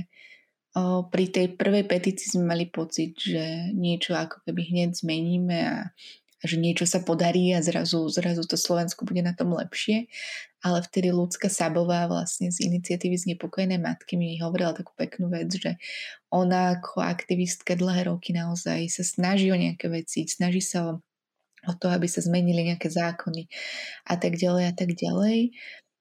pri 1.11 1.25
tej 1.35 1.59
prvej 1.59 1.85
petícii 1.91 2.39
sme 2.39 2.55
mali 2.55 2.71
pocit, 2.71 3.19
že 3.19 3.75
niečo 3.75 4.15
ako 4.15 4.47
keby 4.47 4.62
hneď 4.71 4.91
zmeníme 5.03 5.59
a, 5.67 5.91
že 6.47 6.57
niečo 6.57 6.87
sa 6.87 7.03
podarí 7.03 7.53
a 7.53 7.61
zrazu, 7.61 8.07
zrazu 8.09 8.47
to 8.47 8.55
Slovensko 8.55 9.03
bude 9.03 9.21
na 9.21 9.35
tom 9.35 9.50
lepšie. 9.53 10.07
Ale 10.61 10.85
vtedy 10.85 11.09
Ľudská 11.09 11.49
Sabová 11.49 12.05
vlastne 12.05 12.53
z 12.53 12.69
iniciatívy 12.69 13.17
Znepokojené 13.17 13.81
matky 13.81 14.21
mi 14.21 14.37
hovorila 14.39 14.77
takú 14.77 14.93
peknú 14.93 15.33
vec, 15.33 15.49
že 15.57 15.81
ona 16.29 16.77
ako 16.79 17.00
aktivistka 17.00 17.75
dlhé 17.75 18.12
roky 18.12 18.37
naozaj 18.37 18.93
sa 18.93 19.03
snaží 19.03 19.49
o 19.50 19.57
nejaké 19.57 19.89
veci, 19.89 20.29
snaží 20.29 20.61
sa 20.61 20.85
o, 20.85 20.93
o 21.65 21.73
to, 21.81 21.89
aby 21.89 22.05
sa 22.07 22.21
zmenili 22.21 22.69
nejaké 22.69 22.93
zákony 22.93 23.49
a 24.05 24.21
tak 24.21 24.37
ďalej 24.37 24.65
a 24.69 24.75
tak 24.77 24.93
ďalej 24.93 25.57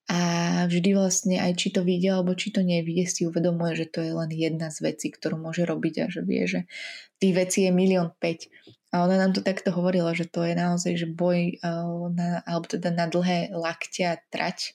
a 0.09 0.19
vždy 0.65 0.97
vlastne 0.97 1.37
aj 1.37 1.53
či 1.61 1.69
to 1.69 1.85
vidie 1.85 2.09
alebo 2.09 2.33
či 2.33 2.49
to 2.49 2.65
nevie, 2.65 3.05
si 3.05 3.29
uvedomuje, 3.29 3.77
že 3.77 3.85
to 3.93 4.01
je 4.01 4.09
len 4.09 4.33
jedna 4.33 4.73
z 4.73 4.81
vecí, 4.89 5.13
ktorú 5.13 5.37
môže 5.37 5.69
robiť 5.69 5.95
a 6.01 6.05
že 6.09 6.25
vie, 6.25 6.49
že 6.49 6.65
tých 7.21 7.37
vecí 7.37 7.69
je 7.69 7.71
milión 7.71 8.09
päť. 8.17 8.49
A 8.89 9.05
ona 9.05 9.21
nám 9.21 9.37
to 9.37 9.45
takto 9.45 9.69
hovorila, 9.69 10.17
že 10.17 10.25
to 10.25 10.41
je 10.41 10.57
naozaj 10.57 10.97
že 10.97 11.05
boj 11.05 11.61
uh, 11.61 12.09
na, 12.09 12.41
alebo 12.49 12.65
teda 12.65 12.89
na 12.89 13.05
dlhé 13.05 13.53
lakte 13.53 14.01
a 14.01 14.17
trať 14.33 14.73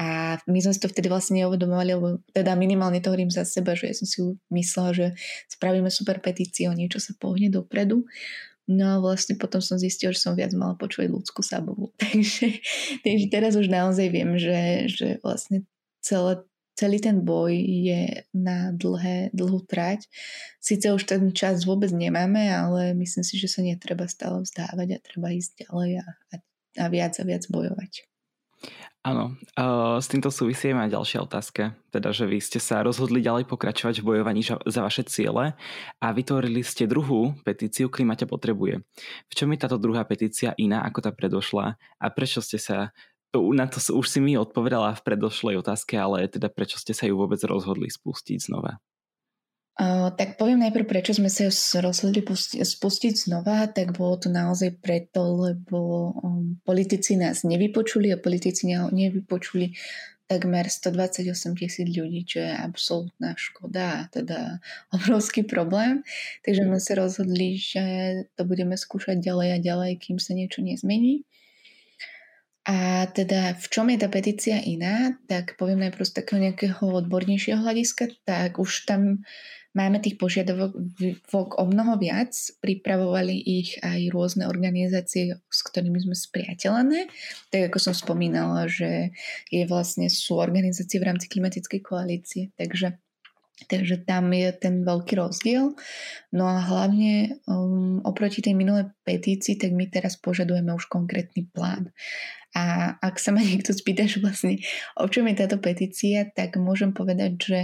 A 0.00 0.40
my 0.48 0.58
sme 0.64 0.72
si 0.72 0.80
to 0.80 0.88
vtedy 0.88 1.12
vlastne 1.12 1.44
neuvedomovali, 1.44 1.92
lebo 1.92 2.24
teda 2.32 2.56
minimálne 2.56 3.04
to 3.04 3.12
hovorím 3.12 3.28
za 3.28 3.44
seba, 3.44 3.76
že 3.76 3.92
ja 3.92 3.94
som 3.96 4.08
si 4.08 4.24
myslela, 4.48 4.90
že 4.96 5.06
spravíme 5.52 5.92
super 5.92 6.24
petíciu, 6.24 6.72
niečo 6.72 7.04
sa 7.04 7.12
pohne 7.20 7.52
dopredu. 7.52 8.08
No 8.70 8.86
a 8.86 8.96
vlastne 9.02 9.34
potom 9.34 9.58
som 9.58 9.74
zistil, 9.82 10.14
že 10.14 10.22
som 10.22 10.38
viac 10.38 10.54
mala 10.54 10.78
počúvať 10.78 11.10
ľudskú 11.10 11.42
sabovu. 11.42 11.90
Takže, 11.98 12.62
takže 13.02 13.26
teraz 13.26 13.58
už 13.58 13.66
naozaj 13.66 14.06
viem, 14.14 14.38
že, 14.38 14.86
že 14.86 15.08
vlastne 15.26 15.66
celé, 15.98 16.38
celý 16.78 17.02
ten 17.02 17.26
boj 17.26 17.50
je 17.58 18.22
na 18.30 18.70
dlhé, 18.70 19.34
dlhú 19.34 19.66
trať. 19.66 20.06
Sice 20.62 20.94
už 20.94 21.02
ten 21.02 21.34
čas 21.34 21.66
vôbec 21.66 21.90
nemáme, 21.90 22.46
ale 22.46 22.94
myslím 22.94 23.26
si, 23.26 23.42
že 23.42 23.50
sa 23.50 23.66
netreba 23.66 24.06
stále 24.06 24.46
vzdávať 24.46 24.88
a 24.94 25.02
treba 25.02 25.34
ísť 25.34 25.66
ďalej 25.66 25.90
a, 26.06 26.06
a 26.78 26.84
viac 26.86 27.18
a 27.18 27.24
viac 27.26 27.44
bojovať. 27.50 28.09
Áno, 29.00 29.32
s 29.96 30.12
týmto 30.12 30.28
súvisí 30.28 30.68
aj 30.68 30.92
ďalšia 30.92 31.24
otázka, 31.24 31.72
teda 31.88 32.12
že 32.12 32.28
vy 32.28 32.36
ste 32.36 32.60
sa 32.60 32.84
rozhodli 32.84 33.24
ďalej 33.24 33.48
pokračovať 33.48 34.04
v 34.04 34.06
bojovaní 34.12 34.44
za 34.44 34.80
vaše 34.84 35.08
ciele 35.08 35.56
a 36.04 36.06
vytvorili 36.12 36.60
ste 36.60 36.84
druhú 36.84 37.32
petíciu 37.40 37.88
Klimate 37.88 38.28
potrebuje. 38.28 38.84
V 39.24 39.32
čom 39.32 39.48
je 39.56 39.62
táto 39.64 39.80
druhá 39.80 40.04
petícia 40.04 40.52
iná 40.60 40.84
ako 40.84 41.00
tá 41.00 41.10
predošla 41.16 41.80
a 41.80 42.06
prečo 42.12 42.44
ste 42.44 42.60
sa, 42.60 42.92
na 43.32 43.64
to 43.72 43.80
už 43.80 44.04
si 44.04 44.20
mi 44.20 44.36
odpovedala 44.36 44.92
v 44.92 45.04
predošlej 45.08 45.64
otázke, 45.64 45.96
ale 45.96 46.28
teda 46.28 46.52
prečo 46.52 46.76
ste 46.76 46.92
sa 46.92 47.08
ju 47.08 47.16
vôbec 47.16 47.40
rozhodli 47.48 47.88
spustiť 47.88 48.52
znova? 48.52 48.84
Tak 50.16 50.36
poviem 50.36 50.60
najprv, 50.60 50.84
prečo 50.84 51.16
sme 51.16 51.32
sa 51.32 51.48
rozhodli 51.80 52.20
pusti- 52.20 52.60
spustiť 52.60 53.14
znova, 53.16 53.64
tak 53.72 53.96
bolo 53.96 54.20
to 54.20 54.28
naozaj 54.28 54.76
preto, 54.76 55.48
lebo 55.48 56.12
um, 56.20 56.60
politici 56.68 57.16
nás 57.16 57.48
nevypočuli 57.48 58.12
a 58.12 58.20
politici 58.20 58.68
ne- 58.68 58.92
nevypočuli 58.92 59.72
takmer 60.30 60.70
128 60.70 61.58
tisíc 61.58 61.88
ľudí, 61.90 62.22
čo 62.22 62.38
je 62.38 62.52
absolútna 62.54 63.34
škoda 63.34 64.06
teda 64.14 64.62
obrovský 64.96 65.42
problém. 65.42 66.06
Takže 66.46 66.68
sme 66.68 66.78
sa 66.78 66.92
rozhodli, 67.00 67.56
že 67.56 67.82
to 68.36 68.44
budeme 68.44 68.76
skúšať 68.76 69.18
ďalej 69.18 69.48
a 69.56 69.58
ďalej, 69.58 69.92
kým 69.98 70.22
sa 70.22 70.36
niečo 70.36 70.62
nezmení. 70.62 71.26
A 72.70 73.10
teda 73.10 73.58
v 73.58 73.66
čom 73.66 73.90
je 73.90 73.98
tá 73.98 74.06
petícia 74.06 74.62
iná, 74.62 75.18
tak 75.26 75.58
poviem 75.58 75.82
najprv 75.82 76.06
z 76.06 76.14
takého 76.22 76.38
nejakého 76.38 76.86
odbornejšieho 76.86 77.58
hľadiska, 77.58 78.14
tak 78.22 78.62
už 78.62 78.86
tam 78.86 79.26
Máme 79.70 80.02
tých 80.02 80.18
požiadavok 80.18 80.74
o 81.54 81.64
mnoho 81.70 81.94
viac, 81.94 82.34
pripravovali 82.58 83.38
ich 83.38 83.78
aj 83.78 84.10
rôzne 84.10 84.50
organizácie, 84.50 85.38
s 85.46 85.60
ktorými 85.62 85.94
sme 86.02 86.18
spriateľené. 86.18 87.06
Tak 87.54 87.70
ako 87.70 87.78
som 87.78 87.94
spomínala, 87.94 88.66
že 88.66 89.14
je 89.46 89.62
vlastne, 89.70 90.10
sú 90.10 90.42
organizácie 90.42 90.98
v 90.98 91.06
rámci 91.06 91.30
klimatickej 91.30 91.80
koalície, 91.86 92.50
takže 92.58 92.98
Takže 93.60 94.08
tam 94.08 94.32
je 94.32 94.48
ten 94.56 94.88
veľký 94.88 95.20
rozdiel. 95.20 95.76
No 96.32 96.48
a 96.48 96.64
hlavne 96.64 97.44
um, 97.44 98.00
oproti 98.08 98.40
tej 98.40 98.56
minulej 98.56 98.88
petícii, 99.04 99.60
tak 99.60 99.76
my 99.76 99.84
teraz 99.92 100.16
požadujeme 100.16 100.72
už 100.72 100.88
konkrétny 100.88 101.44
plán. 101.52 101.92
A 102.56 102.96
ak 102.98 103.22
sa 103.22 103.30
ma 103.30 103.40
niekto 103.46 103.70
spýta, 103.72 104.06
že 104.06 104.22
vlastne 104.22 104.58
o 104.98 105.06
čom 105.06 105.26
je 105.30 105.40
táto 105.40 105.58
petícia, 105.62 106.26
tak 106.30 106.58
môžem 106.58 106.94
povedať, 106.94 107.32
že 107.38 107.60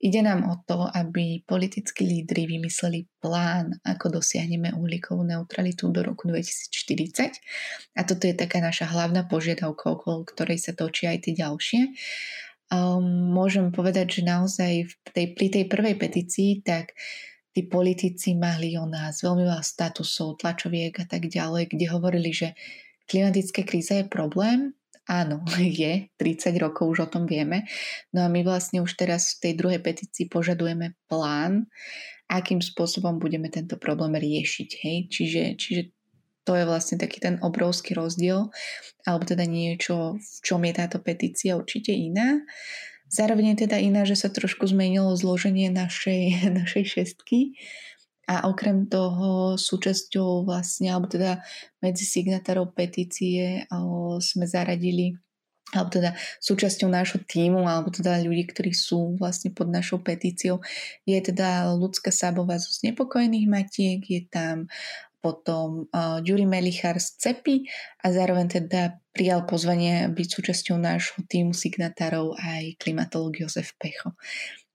Ide 0.00 0.24
nám 0.24 0.48
o 0.48 0.56
to, 0.64 0.88
aby 0.88 1.44
politickí 1.44 2.08
lídry 2.08 2.48
vymysleli 2.48 3.04
plán, 3.20 3.84
ako 3.84 4.16
dosiahneme 4.16 4.72
uhlíkovú 4.72 5.20
neutralitu 5.28 5.92
do 5.92 6.00
roku 6.00 6.24
2040. 6.24 7.36
A 7.92 8.08
toto 8.08 8.24
je 8.24 8.32
taká 8.32 8.64
naša 8.64 8.88
hlavná 8.88 9.28
požiadavka, 9.28 9.92
okolo 9.92 10.24
ktorej 10.24 10.56
sa 10.56 10.72
točia 10.72 11.12
aj 11.12 11.28
tie 11.28 11.34
ďalšie. 11.36 11.80
Um, 12.72 13.28
môžem 13.36 13.76
povedať, 13.76 14.20
že 14.20 14.22
naozaj 14.24 14.72
v 14.88 14.94
tej, 15.12 15.26
pri 15.36 15.46
tej 15.52 15.64
prvej 15.68 15.94
petícii, 16.00 16.64
tak 16.64 16.96
tí 17.52 17.68
politici 17.68 18.32
mali 18.40 18.80
o 18.80 18.88
nás 18.88 19.20
veľmi 19.20 19.44
veľa 19.44 19.60
statusov, 19.60 20.40
tlačoviek 20.40 20.96
a 20.96 21.04
tak 21.04 21.28
ďalej, 21.28 21.76
kde 21.76 21.86
hovorili, 21.92 22.32
že 22.32 22.56
klimatická 23.10 23.66
kríza 23.66 23.98
je 23.98 24.06
problém, 24.06 24.78
Áno, 25.10 25.42
je, 25.58 26.06
30 26.22 26.54
rokov 26.62 26.86
už 26.86 26.98
o 27.02 27.08
tom 27.10 27.26
vieme. 27.26 27.66
No 28.14 28.22
a 28.22 28.30
my 28.30 28.46
vlastne 28.46 28.78
už 28.78 28.94
teraz 28.94 29.34
v 29.36 29.50
tej 29.50 29.52
druhej 29.58 29.80
petícii 29.82 30.30
požadujeme 30.30 30.94
plán, 31.10 31.66
akým 32.30 32.62
spôsobom 32.62 33.18
budeme 33.18 33.50
tento 33.50 33.74
problém 33.74 34.14
riešiť. 34.14 34.70
Hej? 34.86 34.96
Čiže, 35.10 35.42
čiže 35.58 35.82
to 36.46 36.54
je 36.54 36.62
vlastne 36.62 36.96
taký 36.96 37.18
ten 37.18 37.42
obrovský 37.42 37.98
rozdiel, 37.98 38.54
alebo 39.02 39.26
teda 39.26 39.42
niečo, 39.50 40.14
v 40.22 40.38
čom 40.46 40.62
je 40.62 40.72
táto 40.78 41.02
petícia 41.02 41.58
určite 41.58 41.90
iná. 41.90 42.46
Zároveň 43.10 43.58
je 43.58 43.66
teda 43.66 43.82
iná, 43.82 44.06
že 44.06 44.14
sa 44.14 44.30
trošku 44.30 44.70
zmenilo 44.70 45.10
zloženie 45.18 45.74
našej, 45.74 46.46
našej 46.62 46.84
šestky 46.86 47.58
a 48.30 48.46
okrem 48.46 48.86
toho 48.86 49.58
súčasťou 49.58 50.46
vlastne, 50.46 50.94
alebo 50.94 51.10
teda 51.10 51.42
medzi 51.82 52.06
signatárov 52.06 52.70
petície 52.70 53.66
sme 54.22 54.46
zaradili 54.46 55.18
alebo 55.70 55.86
teda 55.86 56.18
súčasťou 56.42 56.90
nášho 56.90 57.22
týmu, 57.22 57.62
alebo 57.62 57.94
teda 57.94 58.18
ľudí, 58.26 58.50
ktorí 58.50 58.74
sú 58.74 59.14
vlastne 59.14 59.54
pod 59.54 59.70
našou 59.70 60.02
petíciou, 60.02 60.58
je 61.06 61.14
teda 61.22 61.70
ľudská 61.78 62.10
Sábová 62.10 62.58
zo 62.58 62.74
znepokojených 62.74 63.46
matiek, 63.46 64.02
je 64.02 64.26
tam 64.26 64.66
potom 65.20 65.86
uh, 65.92 66.18
Ďuri 66.24 66.48
Melichar 66.48 66.96
z 66.96 67.22
CEPI 67.22 67.68
a 68.02 68.06
zároveň 68.08 68.46
teda 68.50 68.98
prijal 69.12 69.44
pozvanie 69.44 70.08
byť 70.08 70.28
súčasťou 70.32 70.80
nášho 70.80 71.20
týmu 71.28 71.52
signatárov 71.52 72.34
aj 72.40 72.80
klimatológ 72.80 73.44
Jozef 73.44 73.76
Pecho. 73.76 74.16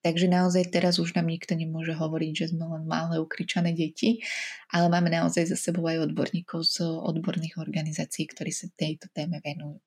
Takže 0.06 0.30
naozaj 0.30 0.70
teraz 0.70 1.02
už 1.02 1.18
nám 1.18 1.34
nikto 1.34 1.58
nemôže 1.58 1.98
hovoriť, 1.98 2.32
že 2.38 2.46
sme 2.54 2.70
len 2.70 2.86
malé 2.86 3.18
ukričané 3.18 3.74
deti, 3.74 4.22
ale 4.70 4.86
máme 4.86 5.10
naozaj 5.10 5.50
za 5.50 5.58
sebou 5.58 5.90
aj 5.90 6.06
odborníkov 6.06 6.62
z 6.62 6.86
odborných 6.86 7.58
organizácií, 7.58 8.30
ktorí 8.30 8.54
sa 8.54 8.70
tejto 8.78 9.10
téme 9.10 9.42
venujú. 9.42 9.82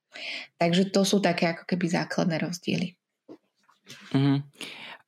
Takže 0.59 0.91
to 0.91 1.07
sú 1.07 1.23
také 1.23 1.55
ako 1.55 1.71
keby 1.71 1.87
základné 1.87 2.35
rozdiely. 2.43 2.99
Uh-huh. 4.11 4.43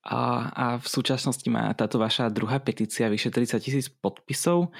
A, 0.07 0.19
a 0.55 0.65
v 0.79 0.87
súčasnosti 0.87 1.51
má 1.51 1.75
táto 1.75 1.99
vaša 1.99 2.31
druhá 2.31 2.63
petícia 2.63 3.11
vyše 3.11 3.35
30 3.35 3.59
tisíc 3.59 3.91
podpisov, 3.91 4.71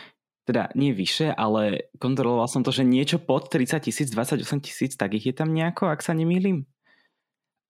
teda 0.47 0.71
nie 0.79 0.95
vyše, 0.95 1.35
ale 1.35 1.91
kontroloval 1.99 2.47
som 2.47 2.63
to, 2.63 2.71
že 2.71 2.87
niečo 2.87 3.19
pod 3.19 3.51
30 3.51 3.83
tisíc, 3.83 4.15
28 4.15 4.47
tisíc, 4.63 4.95
tak 4.95 5.11
ich 5.11 5.27
je 5.27 5.35
tam 5.35 5.51
nejako, 5.51 5.91
ak 5.91 6.07
sa 6.07 6.15
nemýlim? 6.15 6.71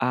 A 0.01 0.11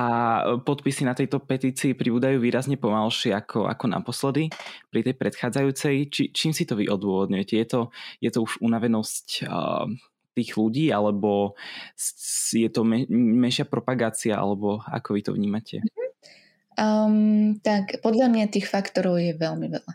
podpisy 0.61 1.01
na 1.01 1.17
tejto 1.17 1.41
petícii 1.41 1.97
pribúdajú 1.97 2.37
výrazne 2.37 2.77
pomalšie 2.77 3.33
ako, 3.33 3.65
ako 3.65 3.85
naposledy 3.89 4.53
pri 4.93 5.01
tej 5.01 5.17
predchádzajúcej. 5.17 5.95
Či, 6.13 6.23
čím 6.29 6.53
si 6.53 6.69
to 6.69 6.77
vy 6.77 6.85
odôvodňujete? 6.85 7.57
Je 7.57 7.65
to, 7.65 7.81
je 8.21 8.29
to 8.29 8.45
už 8.45 8.61
unavenosť 8.61 9.49
uh, 9.49 9.89
tých 10.37 10.53
ľudí, 10.53 10.93
alebo 10.93 11.57
je 12.53 12.69
to 12.69 12.85
me, 12.85 13.09
menšia 13.09 13.65
propagácia, 13.65 14.37
alebo 14.37 14.77
ako 14.85 15.09
vy 15.17 15.21
to 15.25 15.31
vnímate? 15.33 15.81
Um, 16.77 17.57
tak 17.59 17.97
podľa 18.05 18.29
mňa 18.29 18.45
tých 18.53 18.69
faktorov 18.69 19.17
je 19.17 19.33
veľmi 19.33 19.67
veľa. 19.73 19.93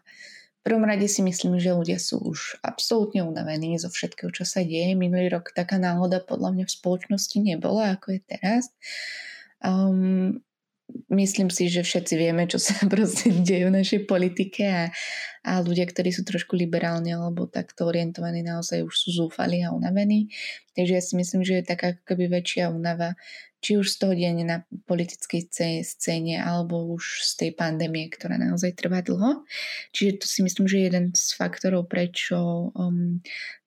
V 0.64 0.72
prvom 0.72 0.84
rade 0.90 1.06
si 1.06 1.20
myslím, 1.22 1.60
že 1.60 1.76
ľudia 1.76 2.00
sú 2.02 2.18
už 2.18 2.58
absolútne 2.64 3.22
unavení 3.22 3.76
zo 3.76 3.92
všetkého, 3.92 4.32
čo 4.32 4.42
sa 4.48 4.64
deje. 4.64 4.96
Minulý 4.96 5.28
rok 5.30 5.52
taká 5.52 5.76
náhoda 5.76 6.24
podľa 6.24 6.56
mňa 6.56 6.64
v 6.66 6.76
spoločnosti 6.82 7.36
nebola, 7.38 7.94
ako 7.94 8.16
je 8.16 8.20
teraz. 8.24 8.72
Um, 9.64 10.44
myslím 11.08 11.48
si, 11.48 11.72
že 11.72 11.80
všetci 11.80 12.14
vieme, 12.20 12.44
čo 12.44 12.60
sa 12.60 12.76
proste 12.92 13.32
deje 13.32 13.66
v 13.68 13.76
našej 13.80 14.00
politike 14.04 14.64
a, 14.68 14.84
a 15.44 15.52
ľudia, 15.64 15.88
ktorí 15.88 16.12
sú 16.12 16.22
trošku 16.22 16.54
liberálni 16.54 17.16
alebo 17.16 17.48
takto 17.48 17.88
orientovaní, 17.88 18.44
naozaj 18.44 18.84
už 18.84 18.94
sú 18.94 19.08
zúfali 19.24 19.64
a 19.64 19.72
unavení. 19.72 20.28
Takže 20.76 20.92
ja 20.92 21.02
si 21.02 21.14
myslím, 21.16 21.42
že 21.42 21.60
je 21.60 21.70
taká 21.70 21.96
keby 22.04 22.28
väčšia 22.28 22.68
únava, 22.68 23.16
či 23.64 23.80
už 23.80 23.96
z 23.96 23.96
toho 23.96 24.12
diania 24.12 24.44
na 24.44 24.58
politickej 24.84 25.48
scéne 25.80 26.36
alebo 26.36 26.84
už 26.92 27.24
z 27.24 27.32
tej 27.40 27.50
pandémie, 27.56 28.12
ktorá 28.12 28.36
naozaj 28.36 28.76
trvá 28.76 29.00
dlho. 29.00 29.48
Čiže 29.96 30.20
to 30.20 30.26
si 30.28 30.44
myslím, 30.44 30.68
že 30.68 30.76
je 30.76 30.84
jeden 30.92 31.06
z 31.16 31.32
faktorov, 31.32 31.88
prečo 31.88 32.68
um, 32.76 33.24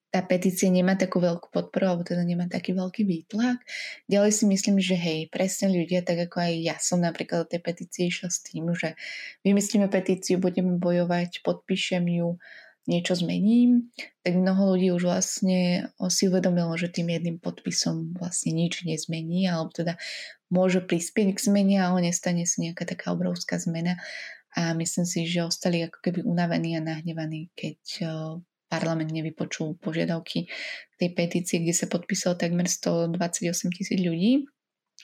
tá 0.07 0.23
petícia 0.23 0.71
nemá 0.71 0.95
takú 0.95 1.19
veľkú 1.19 1.51
podporu, 1.51 1.91
alebo 1.91 2.03
teda 2.07 2.23
nemá 2.23 2.47
taký 2.47 2.71
veľký 2.71 3.03
výtlak. 3.03 3.59
Ďalej 4.07 4.31
si 4.31 4.43
myslím, 4.47 4.79
že 4.79 4.95
hej, 4.95 5.27
presne 5.27 5.67
ľudia, 5.67 6.01
tak 6.01 6.31
ako 6.31 6.47
aj 6.47 6.53
ja 6.63 6.75
som 6.79 7.03
napríklad 7.03 7.43
o 7.43 7.49
tej 7.49 7.59
petícii 7.59 8.07
išla 8.07 8.31
s 8.31 8.39
tým, 8.39 8.71
že 8.71 8.95
vymyslíme 9.43 9.91
petíciu, 9.91 10.39
budeme 10.39 10.79
bojovať, 10.79 11.43
podpíšem 11.43 12.07
ju, 12.07 12.39
niečo 12.87 13.19
zmením, 13.19 13.91
tak 14.23 14.39
mnoho 14.39 14.73
ľudí 14.73 14.95
už 14.95 15.11
vlastne 15.11 15.91
si 16.07 16.31
uvedomilo, 16.31 16.71
že 16.79 16.87
tým 16.87 17.11
jedným 17.11 17.37
podpisom 17.43 18.15
vlastne 18.15 18.55
nič 18.55 18.87
nezmení, 18.87 19.43
alebo 19.51 19.75
teda 19.75 19.99
môže 20.47 20.79
prispieť 20.79 21.35
k 21.35 21.43
zmene, 21.51 21.83
ale 21.83 22.07
nestane 22.07 22.47
sa 22.47 22.63
nejaká 22.63 22.87
taká 22.87 23.11
obrovská 23.11 23.59
zmena. 23.59 23.99
A 24.55 24.71
myslím 24.73 25.03
si, 25.03 25.27
že 25.27 25.43
ostali 25.43 25.83
ako 25.83 25.99
keby 25.99 26.23
unavení 26.23 26.79
a 26.79 26.81
nahnevaní, 26.81 27.51
keď 27.59 27.77
parlament 28.67 29.12
nevypočul 29.12 29.80
požiadavky 29.80 30.47
tej 30.99 31.10
petície, 31.15 31.63
kde 31.63 31.73
sa 31.73 31.88
podpísalo 31.88 32.36
takmer 32.36 32.67
128 32.67 33.75
tisíc 33.75 33.99
ľudí. 33.99 34.47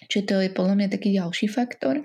Čiže 0.10 0.24
to 0.26 0.36
je 0.42 0.50
podľa 0.52 0.76
mňa 0.76 0.88
taký 0.90 1.16
ďalší 1.16 1.48
faktor. 1.48 2.02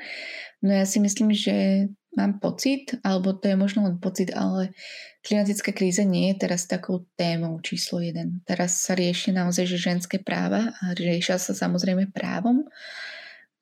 No 0.61 0.71
ja 0.71 0.85
si 0.85 1.01
myslím, 1.01 1.33
že 1.33 1.89
mám 2.15 2.43
pocit, 2.43 2.99
alebo 3.07 3.33
to 3.33 3.49
je 3.49 3.57
možno 3.57 3.87
len 3.87 3.97
pocit, 4.03 4.35
ale 4.35 4.75
klimatická 5.23 5.71
kríza 5.71 6.03
nie 6.03 6.35
je 6.35 6.47
teraz 6.47 6.67
takou 6.67 7.07
témou 7.15 7.59
číslo 7.63 8.03
jeden. 8.03 8.43
Teraz 8.43 8.83
sa 8.83 8.99
rieši 8.99 9.31
naozaj, 9.31 9.65
že 9.71 9.79
ženské 9.79 10.17
práva 10.19 10.75
a 10.83 10.95
riešia 10.99 11.39
sa 11.39 11.55
samozrejme 11.55 12.11
právom. 12.11 12.67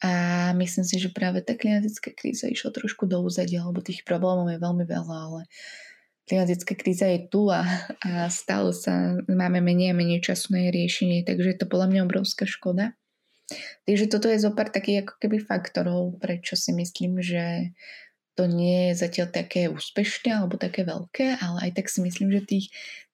A 0.04 0.52
myslím 0.60 0.84
si, 0.84 1.00
že 1.00 1.08
práve 1.08 1.40
tá 1.40 1.56
klimatická 1.56 2.12
kríza 2.12 2.52
išla 2.52 2.72
trošku 2.72 3.08
do 3.08 3.24
úzadia, 3.24 3.64
lebo 3.64 3.80
tých 3.80 4.04
problémov 4.04 4.52
je 4.52 4.60
veľmi 4.60 4.84
veľa, 4.84 5.16
ale 5.32 5.40
klimatická 6.26 6.74
kríza 6.74 7.06
je 7.06 7.30
tu 7.30 7.48
a, 7.48 7.62
a 8.02 8.26
stále 8.28 8.74
sa 8.74 9.14
máme 9.30 9.62
menej 9.62 9.94
a 9.94 9.98
menej 9.98 10.20
času 10.20 10.52
na 10.52 10.66
jej 10.66 10.72
riešenie, 10.74 11.20
takže 11.22 11.54
je 11.54 11.58
to 11.62 11.70
podľa 11.70 11.86
mňa 11.94 12.00
obrovská 12.06 12.44
škoda. 12.44 12.98
Takže 13.86 14.10
toto 14.10 14.26
je 14.26 14.42
zopár 14.42 14.74
takých 14.74 15.06
ako 15.06 15.14
keby 15.22 15.38
faktorov, 15.38 16.18
prečo 16.18 16.58
si 16.58 16.74
myslím, 16.74 17.22
že 17.22 17.70
to 18.36 18.44
nie 18.44 18.92
je 18.92 19.00
zatiaľ 19.00 19.32
také 19.32 19.72
úspešné 19.72 20.28
alebo 20.28 20.60
také 20.60 20.84
veľké, 20.84 21.40
ale 21.40 21.70
aj 21.70 21.80
tak 21.80 21.86
si 21.88 22.04
myslím, 22.04 22.28
že 22.36 22.44
tých 22.44 22.66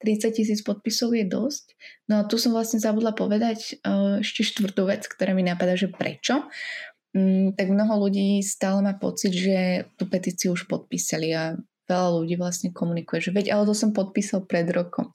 30 0.03 0.35
tisíc 0.35 0.61
podpisov 0.67 1.15
je 1.15 1.23
dosť. 1.23 1.79
No 2.11 2.19
a 2.19 2.27
tu 2.27 2.43
som 2.43 2.51
vlastne 2.51 2.83
zabudla 2.83 3.15
povedať 3.15 3.79
uh, 3.87 4.19
ešte 4.19 4.43
štvrtú 4.43 4.91
vec, 4.91 5.07
ktorá 5.07 5.31
mi 5.31 5.47
napadá, 5.47 5.79
že 5.79 5.95
prečo. 5.95 6.43
Um, 7.15 7.55
tak 7.55 7.71
mnoho 7.71 8.03
ľudí 8.03 8.43
stále 8.43 8.83
má 8.83 8.99
pocit, 8.99 9.31
že 9.31 9.87
tú 9.95 10.11
petíciu 10.11 10.59
už 10.59 10.67
podpísali 10.67 11.31
a 11.39 11.55
veľa 11.89 12.09
ľudí 12.23 12.35
vlastne 12.39 12.71
komunikuje, 12.71 13.19
že 13.19 13.35
veď, 13.35 13.55
ale 13.55 13.69
to 13.69 13.75
som 13.75 13.91
podpísal 13.95 14.47
pred 14.47 14.67
rokom. 14.71 15.11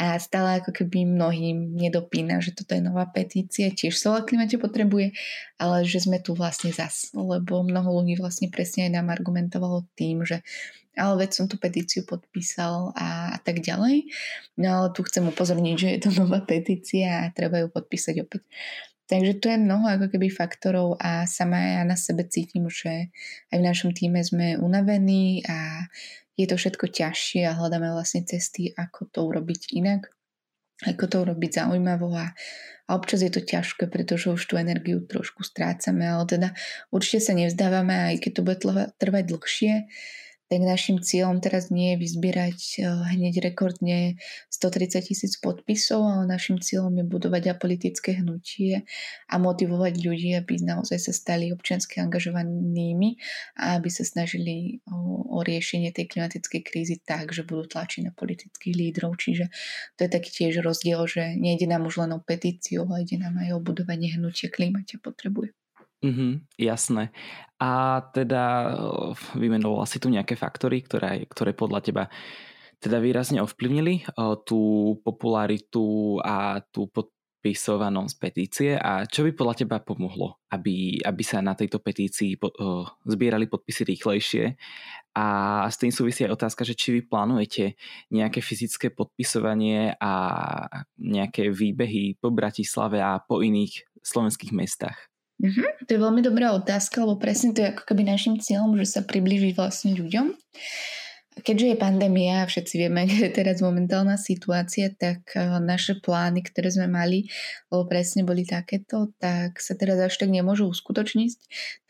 A 0.00 0.16
stále 0.18 0.58
ako 0.58 0.72
keby 0.72 1.04
mnohým 1.04 1.76
nedopína, 1.78 2.40
že 2.40 2.56
toto 2.56 2.74
je 2.74 2.82
nová 2.82 3.06
petícia, 3.06 3.70
tiež 3.70 3.94
sa 3.94 4.18
o 4.18 4.24
klimate 4.24 4.56
potrebuje, 4.56 5.14
ale 5.60 5.84
že 5.84 6.02
sme 6.02 6.18
tu 6.18 6.32
vlastne 6.32 6.72
zas, 6.72 7.12
lebo 7.12 7.62
mnoho 7.62 8.02
ľudí 8.02 8.18
vlastne 8.18 8.48
presne 8.48 8.88
aj 8.88 8.98
nám 8.98 9.12
argumentovalo 9.12 9.86
tým, 9.94 10.24
že 10.24 10.40
ale 10.92 11.24
veď 11.24 11.30
som 11.32 11.46
tú 11.48 11.56
petíciu 11.56 12.04
podpísal 12.04 12.92
a, 12.92 13.32
a 13.32 13.38
tak 13.40 13.64
ďalej. 13.64 14.12
No 14.60 14.68
ale 14.76 14.88
tu 14.92 15.00
chcem 15.08 15.24
upozorniť, 15.24 15.76
že 15.76 15.88
je 15.88 16.00
to 16.04 16.10
nová 16.20 16.44
petícia 16.44 17.24
a 17.28 17.32
treba 17.32 17.64
ju 17.64 17.72
podpísať 17.72 18.14
opäť. 18.20 18.44
Takže 19.10 19.42
tu 19.42 19.50
je 19.50 19.58
mnoho 19.58 19.86
ako 19.98 20.06
keby 20.14 20.30
faktorov 20.30 20.96
a 21.02 21.26
sama 21.26 21.58
ja 21.58 21.82
na 21.82 21.98
sebe 21.98 22.22
cítim, 22.24 22.70
že 22.70 23.10
aj 23.50 23.56
v 23.58 23.66
našom 23.66 23.90
týme 23.92 24.22
sme 24.22 24.56
unavení 24.56 25.42
a 25.44 25.90
je 26.38 26.46
to 26.48 26.56
všetko 26.56 26.88
ťažšie 26.88 27.44
a 27.44 27.56
hľadáme 27.58 27.92
vlastne 27.92 28.24
cesty, 28.24 28.72
ako 28.72 29.10
to 29.12 29.20
urobiť 29.26 29.76
inak, 29.76 30.08
ako 30.86 31.04
to 31.06 31.16
urobiť 31.28 31.50
zaujímavo 31.60 32.08
a, 32.16 32.32
a 32.88 32.90
občas 32.96 33.20
je 33.20 33.30
to 33.30 33.44
ťažké, 33.44 33.90
pretože 33.92 34.32
už 34.32 34.42
tú 34.48 34.54
energiu 34.56 35.04
trošku 35.04 35.44
strácame, 35.44 36.08
ale 36.08 36.24
teda 36.24 36.48
určite 36.88 37.20
sa 37.20 37.32
nevzdávame, 37.36 38.14
aj 38.14 38.16
keď 38.22 38.30
to 38.32 38.42
bude 38.42 38.58
trvať 38.96 39.24
dlhšie, 39.28 39.74
tak 40.52 40.68
našim 40.68 41.00
cieľom 41.00 41.40
teraz 41.40 41.72
nie 41.72 41.96
je 41.96 42.04
vyzbierať 42.04 42.60
eh, 42.76 42.84
hneď 43.16 43.40
rekordne 43.40 44.20
130 44.52 45.00
tisíc 45.00 45.40
podpisov, 45.40 46.04
ale 46.04 46.28
našim 46.28 46.60
cieľom 46.60 46.92
je 47.00 47.08
budovať 47.08 47.56
apolitické 47.56 48.20
hnutie 48.20 48.84
a 49.32 49.34
motivovať 49.40 50.04
ľudí, 50.04 50.36
aby 50.36 50.60
naozaj 50.60 51.08
sa 51.08 51.12
stali 51.16 51.48
občiansky 51.56 52.04
angažovanými 52.04 53.16
a 53.56 53.80
aby 53.80 53.88
sa 53.88 54.04
snažili 54.04 54.84
o, 54.92 55.24
o 55.32 55.38
riešenie 55.40 55.88
tej 55.88 56.12
klimatickej 56.12 56.60
krízy 56.60 57.00
tak, 57.00 57.32
že 57.32 57.48
budú 57.48 57.72
tlačiť 57.72 58.04
na 58.04 58.12
politických 58.12 58.76
lídrov. 58.76 59.16
Čiže 59.16 59.48
to 59.96 60.04
je 60.04 60.10
taký 60.12 60.28
tiež 60.28 60.60
rozdiel, 60.60 61.00
že 61.08 61.32
nejde 61.32 61.64
nám 61.64 61.88
už 61.88 62.04
len 62.04 62.12
o 62.12 62.20
petíciu, 62.20 62.84
ale 62.92 63.08
ide 63.08 63.16
nám 63.16 63.40
aj 63.40 63.56
o 63.56 63.64
budovanie 63.64 64.12
hnutia 64.12 64.52
klimate 64.52 65.00
potrebuje. 65.00 65.61
Mhm, 66.02 66.50
jasné. 66.58 67.14
A 67.62 68.02
teda 68.10 68.74
vymenovala 69.38 69.86
si 69.86 70.02
tu 70.02 70.10
nejaké 70.10 70.34
faktory, 70.34 70.82
ktoré, 70.82 71.22
ktoré 71.30 71.54
podľa 71.54 71.80
teba 71.82 72.04
teda 72.82 72.98
výrazne 72.98 73.38
ovplyvnili 73.38 74.02
tú 74.42 74.60
popularitu 75.06 76.18
a 76.26 76.58
tú 76.74 76.90
podpisovanosť 76.90 78.14
petície 78.18 78.70
a 78.74 79.06
čo 79.06 79.22
by 79.22 79.30
podľa 79.38 79.54
teba 79.62 79.78
pomohlo, 79.78 80.42
aby, 80.50 80.98
aby 81.06 81.22
sa 81.22 81.38
na 81.38 81.54
tejto 81.54 81.78
petícii 81.78 82.34
po, 82.42 82.50
uh, 82.50 82.82
zbierali 83.06 83.46
podpisy 83.46 83.86
rýchlejšie 83.94 84.44
a 85.14 85.26
s 85.70 85.78
tým 85.78 85.94
súvisí 85.94 86.26
aj 86.26 86.34
otázka, 86.34 86.66
že 86.66 86.74
či 86.74 86.98
vy 86.98 87.00
plánujete 87.06 87.78
nejaké 88.10 88.42
fyzické 88.42 88.90
podpisovanie 88.90 89.94
a 90.02 90.12
nejaké 90.98 91.54
výbehy 91.54 92.18
po 92.18 92.34
Bratislave 92.34 92.98
a 92.98 93.22
po 93.22 93.46
iných 93.46 93.86
slovenských 94.02 94.50
mestách. 94.50 95.11
Mm-hmm, 95.42 95.90
to 95.90 95.90
je 95.90 95.98
veľmi 95.98 96.22
dobrá 96.22 96.54
otázka, 96.54 97.02
lebo 97.02 97.18
presne 97.18 97.50
to 97.50 97.66
je 97.66 97.74
ako 97.74 97.82
keby 97.82 98.06
našim 98.06 98.38
cieľom, 98.38 98.78
že 98.78 98.86
sa 98.86 99.00
približiť 99.02 99.58
vlastne 99.58 99.90
ľuďom. 99.98 100.38
Keďže 101.32 101.66
je 101.72 101.76
pandémia 101.80 102.44
a 102.44 102.48
všetci 102.48 102.74
vieme, 102.76 103.08
že 103.10 103.26
je 103.26 103.32
teraz 103.32 103.58
momentálna 103.58 104.14
situácia, 104.20 104.94
tak 104.94 105.34
eh, 105.34 105.58
naše 105.58 105.98
plány, 105.98 106.46
ktoré 106.46 106.70
sme 106.70 106.86
mali, 106.86 107.26
lebo 107.74 107.90
presne 107.90 108.22
boli 108.22 108.46
takéto, 108.46 109.10
tak 109.18 109.58
sa 109.58 109.74
teraz 109.74 109.98
až 109.98 110.14
tak 110.14 110.30
nemôžu 110.30 110.70
uskutočniť. 110.70 111.30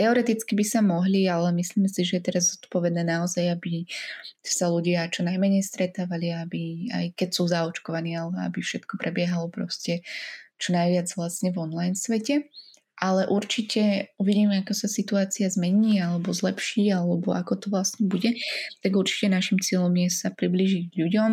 Teoreticky 0.00 0.56
by 0.56 0.64
sa 0.64 0.80
mohli, 0.80 1.28
ale 1.28 1.52
myslím 1.52 1.92
si, 1.92 2.08
že 2.08 2.22
je 2.22 2.32
teraz 2.32 2.56
zodpovedné 2.56 3.04
naozaj, 3.04 3.52
aby 3.52 3.84
sa 4.40 4.72
ľudia 4.72 5.12
čo 5.12 5.28
najmenej 5.28 5.60
stretávali, 5.60 6.32
aby 6.32 6.88
aj 6.88 7.06
keď 7.20 7.28
sú 7.36 7.52
zaočkovaní, 7.52 8.16
ale 8.16 8.48
aby 8.48 8.64
všetko 8.64 8.96
prebiehalo 8.96 9.52
proste 9.52 10.00
čo 10.56 10.72
najviac 10.72 11.10
vlastne 11.18 11.50
v 11.50 11.58
online 11.58 11.98
svete 11.98 12.46
ale 13.00 13.26
určite 13.26 14.12
uvidíme, 14.20 14.62
ako 14.62 14.72
sa 14.76 14.88
situácia 14.90 15.48
zmení 15.48 15.98
alebo 15.98 16.30
zlepší, 16.30 16.92
alebo 16.92 17.32
ako 17.34 17.52
to 17.58 17.66
vlastne 17.72 18.06
bude, 18.06 18.36
tak 18.84 18.92
určite 18.94 19.32
našim 19.32 19.58
cieľom 19.58 19.92
je 20.06 20.08
sa 20.12 20.28
približiť 20.30 20.92
ľuďom 20.94 21.30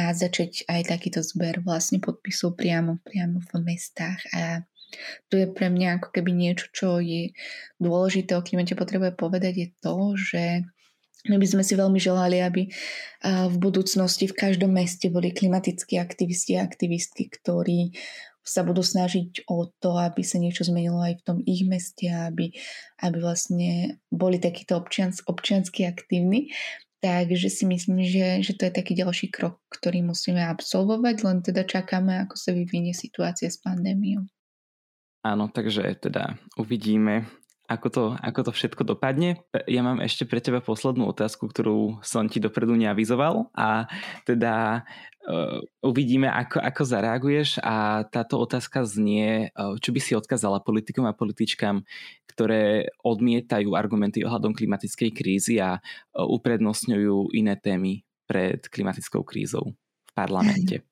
a 0.00 0.04
začať 0.16 0.64
aj 0.68 0.88
takýto 0.88 1.20
zber 1.20 1.60
vlastne 1.64 2.00
podpisov 2.00 2.56
priamo, 2.56 3.00
priamo 3.04 3.44
v 3.44 3.50
mestách. 3.60 4.20
A 4.32 4.64
to 5.32 5.40
je 5.40 5.48
pre 5.48 5.72
mňa 5.72 6.00
ako 6.00 6.08
keby 6.12 6.32
niečo, 6.36 6.68
čo 6.72 7.00
je 7.00 7.32
dôležité 7.80 8.36
o 8.36 8.44
klimate 8.44 8.76
potrebuje 8.76 9.16
povedať, 9.16 9.54
je 9.56 9.68
to, 9.80 9.96
že 10.16 10.44
my 11.30 11.38
by 11.38 11.46
sme 11.46 11.62
si 11.62 11.78
veľmi 11.78 12.02
želali, 12.02 12.42
aby 12.42 12.66
v 13.22 13.56
budúcnosti 13.62 14.26
v 14.26 14.34
každom 14.34 14.74
meste 14.74 15.06
boli 15.06 15.30
klimatickí 15.30 15.94
aktivisti 15.94 16.58
a 16.58 16.66
aktivistky, 16.66 17.30
ktorí 17.30 17.94
sa 18.42 18.66
budú 18.66 18.82
snažiť 18.82 19.46
o 19.46 19.70
to, 19.78 19.94
aby 19.98 20.26
sa 20.26 20.42
niečo 20.42 20.66
zmenilo 20.66 20.98
aj 20.98 21.22
v 21.22 21.24
tom 21.24 21.38
ich 21.46 21.62
meste, 21.62 22.10
aby, 22.10 22.50
aby 22.98 23.16
vlastne 23.22 24.02
boli 24.10 24.42
takíto 24.42 24.74
občians, 24.74 25.22
občiansky 25.24 25.86
aktívni. 25.86 26.50
Takže 27.02 27.50
si 27.50 27.66
myslím, 27.66 28.06
že, 28.06 28.46
že 28.46 28.54
to 28.54 28.70
je 28.70 28.78
taký 28.78 28.94
ďalší 28.94 29.34
krok, 29.34 29.58
ktorý 29.74 30.06
musíme 30.06 30.38
absolvovať, 30.38 31.16
len 31.26 31.42
teda 31.42 31.66
čakáme, 31.66 32.14
ako 32.22 32.38
sa 32.38 32.54
vyvinie 32.54 32.94
situácia 32.94 33.50
s 33.50 33.58
pandémiou. 33.58 34.22
Áno, 35.26 35.50
takže 35.50 35.82
teda 35.98 36.38
uvidíme, 36.54 37.26
ako 37.70 37.88
to, 37.88 38.04
ako 38.18 38.50
to 38.50 38.52
všetko 38.52 38.82
dopadne. 38.84 39.40
Ja 39.70 39.80
mám 39.80 40.02
ešte 40.02 40.26
pre 40.26 40.42
teba 40.42 40.60
poslednú 40.60 41.08
otázku, 41.08 41.48
ktorú 41.48 42.02
som 42.04 42.26
ti 42.26 42.42
dopredu 42.42 42.74
neavizoval 42.76 43.48
a 43.54 43.86
teda 44.28 44.84
uvidíme, 45.82 46.26
ako, 46.26 46.58
ako 46.58 46.82
zareaguješ 46.82 47.62
a 47.62 48.06
táto 48.10 48.42
otázka 48.42 48.82
znie, 48.82 49.54
čo 49.54 49.90
by 49.94 50.00
si 50.02 50.12
odkázala 50.18 50.62
politikom 50.62 51.06
a 51.06 51.14
političkám, 51.14 51.86
ktoré 52.26 52.90
odmietajú 53.06 53.76
argumenty 53.78 54.26
ohľadom 54.26 54.56
klimatickej 54.56 55.10
krízy 55.14 55.62
a 55.62 55.78
uprednostňujú 56.16 57.36
iné 57.36 57.54
témy 57.54 58.02
pred 58.26 58.66
klimatickou 58.66 59.22
krízou 59.22 59.76
v 60.08 60.12
parlamente. 60.16 60.82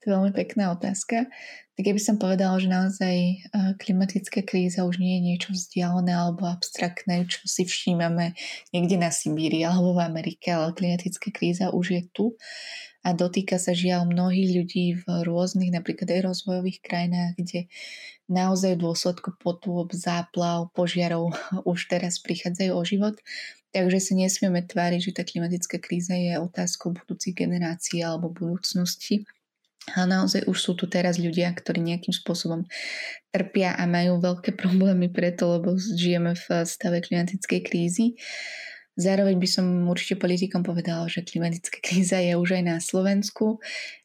To 0.00 0.08
je 0.08 0.14
veľmi 0.16 0.32
pekná 0.32 0.72
otázka. 0.72 1.28
Tak 1.76 1.84
ja 1.84 1.96
by 1.96 2.02
som 2.02 2.16
povedala, 2.20 2.56
že 2.60 2.68
naozaj 2.68 3.16
eh, 3.16 3.36
klimatická 3.80 4.44
kríza 4.44 4.84
už 4.84 5.00
nie 5.00 5.20
je 5.20 5.26
niečo 5.32 5.50
vzdialené 5.56 6.12
alebo 6.12 6.48
abstraktné, 6.48 7.24
čo 7.28 7.40
si 7.44 7.64
všímame 7.64 8.36
niekde 8.72 8.96
na 9.00 9.08
Sibíri 9.12 9.64
alebo 9.64 9.96
v 9.96 10.04
Amerike, 10.04 10.52
ale 10.52 10.76
klimatická 10.76 11.32
kríza 11.32 11.72
už 11.72 11.86
je 11.96 12.02
tu 12.12 12.26
a 13.00 13.16
dotýka 13.16 13.56
sa 13.56 13.72
žiaľ 13.72 14.12
mnohých 14.12 14.50
ľudí 14.60 14.86
v 15.00 15.24
rôznych, 15.24 15.72
napríklad 15.72 16.12
aj 16.12 16.20
rozvojových 16.32 16.84
krajinách, 16.84 17.32
kde 17.40 17.60
naozaj 18.28 18.76
v 18.76 18.84
dôsledku 18.84 19.40
potôb, 19.40 19.96
záplav, 19.96 20.68
požiarov 20.76 21.32
už 21.72 21.88
teraz 21.88 22.20
prichádzajú 22.20 22.72
o 22.76 22.82
život. 22.84 23.16
Takže 23.72 23.98
sa 24.02 24.12
nesmieme 24.18 24.66
tváriť, 24.66 25.00
že 25.00 25.12
tá 25.16 25.22
klimatická 25.24 25.80
kríza 25.80 26.12
je 26.12 26.36
otázkou 26.36 26.92
budúcich 26.92 27.32
generácií 27.32 28.04
alebo 28.04 28.28
budúcnosti 28.28 29.24
a 29.88 30.04
naozaj 30.04 30.44
už 30.46 30.58
sú 30.60 30.72
tu 30.76 30.84
teraz 30.86 31.16
ľudia, 31.16 31.50
ktorí 31.50 31.80
nejakým 31.80 32.12
spôsobom 32.12 32.68
trpia 33.32 33.74
a 33.74 33.88
majú 33.88 34.20
veľké 34.20 34.54
problémy 34.60 35.08
preto, 35.08 35.58
lebo 35.58 35.74
žijeme 35.76 36.36
v 36.36 36.46
stave 36.68 37.00
klimatickej 37.00 37.60
krízy. 37.64 38.06
Zároveň 39.00 39.40
by 39.40 39.48
som 39.48 39.66
určite 39.88 40.20
politikom 40.20 40.60
povedala, 40.60 41.08
že 41.08 41.24
klimatická 41.24 41.80
kríza 41.86 42.20
je 42.20 42.36
už 42.36 42.60
aj 42.60 42.62
na 42.68 42.76
Slovensku. 42.82 43.56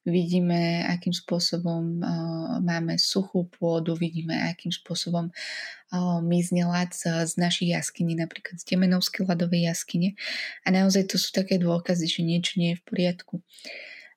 Vidíme, 0.07 0.87
akým 0.87 1.11
spôsobom 1.11 1.99
uh, 1.99 2.63
máme 2.63 2.95
suchú 2.95 3.49
pôdu, 3.51 3.97
vidíme, 3.97 4.37
akým 4.47 4.71
spôsobom 4.71 5.33
uh, 5.33 6.21
mizne 6.23 6.69
ľad 6.69 6.95
z, 6.95 7.27
z 7.27 7.33
našich 7.35 7.75
jaskyní, 7.75 8.15
napríklad 8.15 8.61
z 8.61 8.63
Temenovskej 8.71 9.27
ľadovej 9.27 9.67
jaskyne. 9.67 10.15
A 10.63 10.71
naozaj 10.71 11.11
to 11.11 11.17
sú 11.19 11.35
také 11.35 11.59
dôkazy, 11.59 12.07
že 12.07 12.21
niečo 12.23 12.61
nie 12.61 12.77
je 12.77 12.79
v 12.79 12.85
poriadku. 12.87 13.43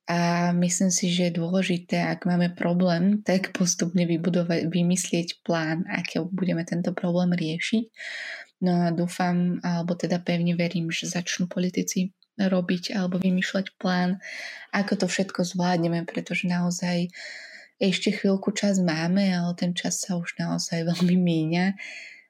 A 0.09 0.51
myslím 0.57 0.89
si, 0.89 1.13
že 1.13 1.29
je 1.29 1.37
dôležité, 1.37 2.01
ak 2.01 2.25
máme 2.25 2.57
problém, 2.57 3.21
tak 3.21 3.53
postupne 3.53 4.09
vybudovať, 4.09 4.73
vymyslieť 4.73 5.45
plán, 5.45 5.85
ako 5.85 6.33
budeme 6.33 6.65
tento 6.65 6.97
problém 6.97 7.37
riešiť. 7.37 7.85
No 8.65 8.89
a 8.89 8.91
dúfam, 8.91 9.61
alebo 9.61 9.93
teda 9.93 10.17
pevne 10.25 10.57
verím, 10.57 10.89
že 10.89 11.13
začnú 11.13 11.45
politici 11.47 12.17
robiť 12.41 12.95
alebo 12.95 13.21
vymýšľať 13.21 13.77
plán, 13.77 14.23
ako 14.71 15.05
to 15.05 15.07
všetko 15.11 15.45
zvládneme, 15.45 16.07
pretože 16.07 16.49
naozaj 16.49 17.11
ešte 17.79 18.11
chvíľku 18.11 18.51
čas 18.55 18.83
máme, 18.83 19.31
ale 19.31 19.55
ten 19.55 19.75
čas 19.75 20.03
sa 20.03 20.19
už 20.19 20.39
naozaj 20.39 20.83
veľmi 20.95 21.17
míňa. 21.21 21.67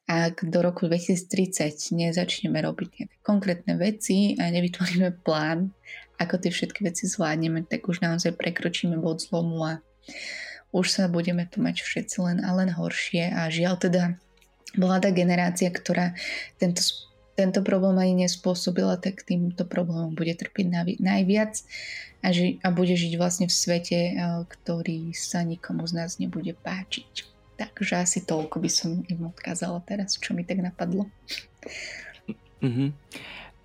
Ak 0.08 0.40
do 0.40 0.64
roku 0.64 0.88
2030 0.88 1.92
nezačneme 1.92 2.56
robiť 2.64 2.88
nejaké 2.96 3.16
konkrétne 3.20 3.76
veci 3.76 4.40
a 4.40 4.48
nevytvoríme 4.48 5.20
plán, 5.20 5.76
ako 6.16 6.40
tie 6.40 6.48
všetky 6.48 6.80
veci 6.80 7.04
zvládneme, 7.04 7.68
tak 7.68 7.84
už 7.84 8.00
naozaj 8.00 8.32
prekročíme 8.40 8.96
bod 8.96 9.20
zlomu 9.20 9.60
a 9.68 9.84
už 10.72 10.86
sa 10.88 11.12
budeme 11.12 11.44
tu 11.44 11.60
mať 11.60 11.84
všetci 11.84 12.16
len 12.24 12.38
a 12.40 12.56
len 12.56 12.72
horšie 12.72 13.36
a 13.36 13.52
žiaľ 13.52 13.76
teda 13.76 14.16
bola 14.76 15.00
tá 15.00 15.12
generácia, 15.12 15.68
ktorá 15.68 16.12
tento, 16.60 16.80
tento 17.36 17.60
problém 17.64 17.96
ani 17.96 18.28
nespôsobila, 18.28 19.00
tak 19.00 19.24
týmto 19.24 19.64
problémom 19.64 20.12
bude 20.12 20.32
trpiť 20.36 20.98
najviac 21.00 21.52
a, 22.20 22.28
ži, 22.32 22.60
a 22.60 22.68
bude 22.72 22.92
žiť 22.92 23.12
vlastne 23.16 23.46
v 23.48 23.54
svete, 23.54 24.00
ktorý 24.44 25.12
sa 25.16 25.40
nikomu 25.44 25.88
z 25.88 25.92
nás 26.00 26.16
nebude 26.20 26.52
páčiť. 26.52 27.37
Takže 27.58 27.98
asi 27.98 28.22
toľko 28.22 28.62
by 28.62 28.70
som 28.70 29.02
im 29.10 29.26
odkázala 29.26 29.82
teraz, 29.82 30.14
čo 30.14 30.30
mi 30.30 30.46
tak 30.46 30.62
napadlo. 30.62 31.10
Uh-huh. 32.62 32.94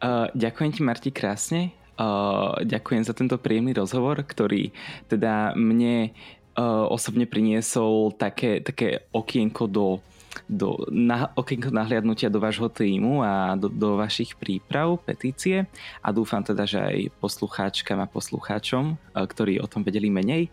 Uh, 0.02 0.28
ďakujem 0.34 0.72
ti, 0.74 0.82
Marti, 0.82 1.10
krásne. 1.14 1.70
Uh, 1.94 2.58
ďakujem 2.66 3.06
za 3.06 3.14
tento 3.14 3.38
príjemný 3.38 3.78
rozhovor, 3.78 4.26
ktorý 4.26 4.74
teda 5.06 5.54
mne 5.54 6.10
uh, 6.58 6.90
osobne 6.90 7.30
priniesol 7.30 8.18
také, 8.18 8.66
také 8.66 9.06
okienko 9.14 9.70
do, 9.70 10.02
do 10.50 10.90
na, 10.90 11.30
okienko 11.38 11.70
nahliadnutia 11.70 12.34
do 12.34 12.42
vášho 12.42 12.74
týmu 12.74 13.22
a 13.22 13.54
do, 13.54 13.70
do 13.70 14.02
vašich 14.02 14.34
príprav, 14.42 14.98
petície 15.06 15.70
a 16.02 16.10
dúfam 16.10 16.42
teda, 16.42 16.66
že 16.66 16.82
aj 16.82 16.98
poslucháčkam 17.22 18.02
a 18.02 18.10
poslucháčom, 18.10 18.98
ktorí 19.14 19.62
o 19.62 19.70
tom 19.70 19.86
vedeli 19.86 20.10
menej. 20.10 20.50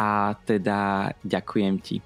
A 0.00 0.32
teda 0.48 1.12
ďakujem 1.20 1.76
ti. 1.84 2.00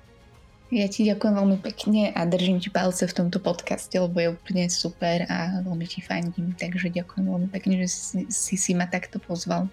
Ja 0.74 0.90
ti 0.90 1.06
ďakujem 1.06 1.38
veľmi 1.38 1.58
pekne 1.62 2.10
a 2.10 2.26
držím 2.26 2.58
ti 2.58 2.66
palce 2.66 3.06
v 3.06 3.14
tomto 3.14 3.38
podcaste, 3.38 3.94
lebo 3.94 4.18
je 4.18 4.34
úplne 4.34 4.66
super 4.66 5.22
a 5.30 5.62
veľmi 5.62 5.86
ti 5.86 6.02
fandím, 6.02 6.50
takže 6.58 6.90
ďakujem 6.90 7.30
veľmi 7.30 7.48
pekne, 7.54 7.86
že 7.86 7.94
si, 7.94 8.20
si 8.26 8.58
si 8.58 8.74
ma 8.74 8.90
takto 8.90 9.22
pozval. 9.22 9.70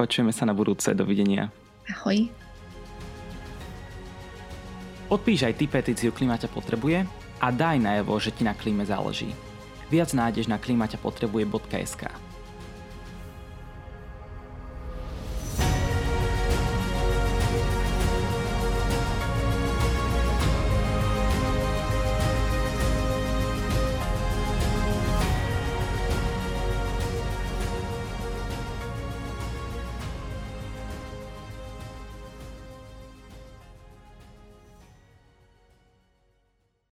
Počujeme 0.00 0.32
sa 0.32 0.48
na 0.48 0.56
budúce, 0.56 0.88
dovidenia. 0.96 1.52
Ahoj. 1.92 2.32
Odpíš 5.12 5.44
aj 5.44 5.60
ty 5.60 5.68
petíciu 5.68 6.08
Klimaťa 6.08 6.48
potrebuje 6.48 7.04
a 7.44 7.46
daj 7.52 7.84
najavo, 7.84 8.16
že 8.16 8.32
ti 8.32 8.48
na 8.48 8.56
klíme 8.56 8.88
záleží. 8.88 9.28
Viac 9.92 10.16
nájdeš 10.16 10.48
na 10.48 10.56
klimaťapotrebuje.sk. 10.56 12.29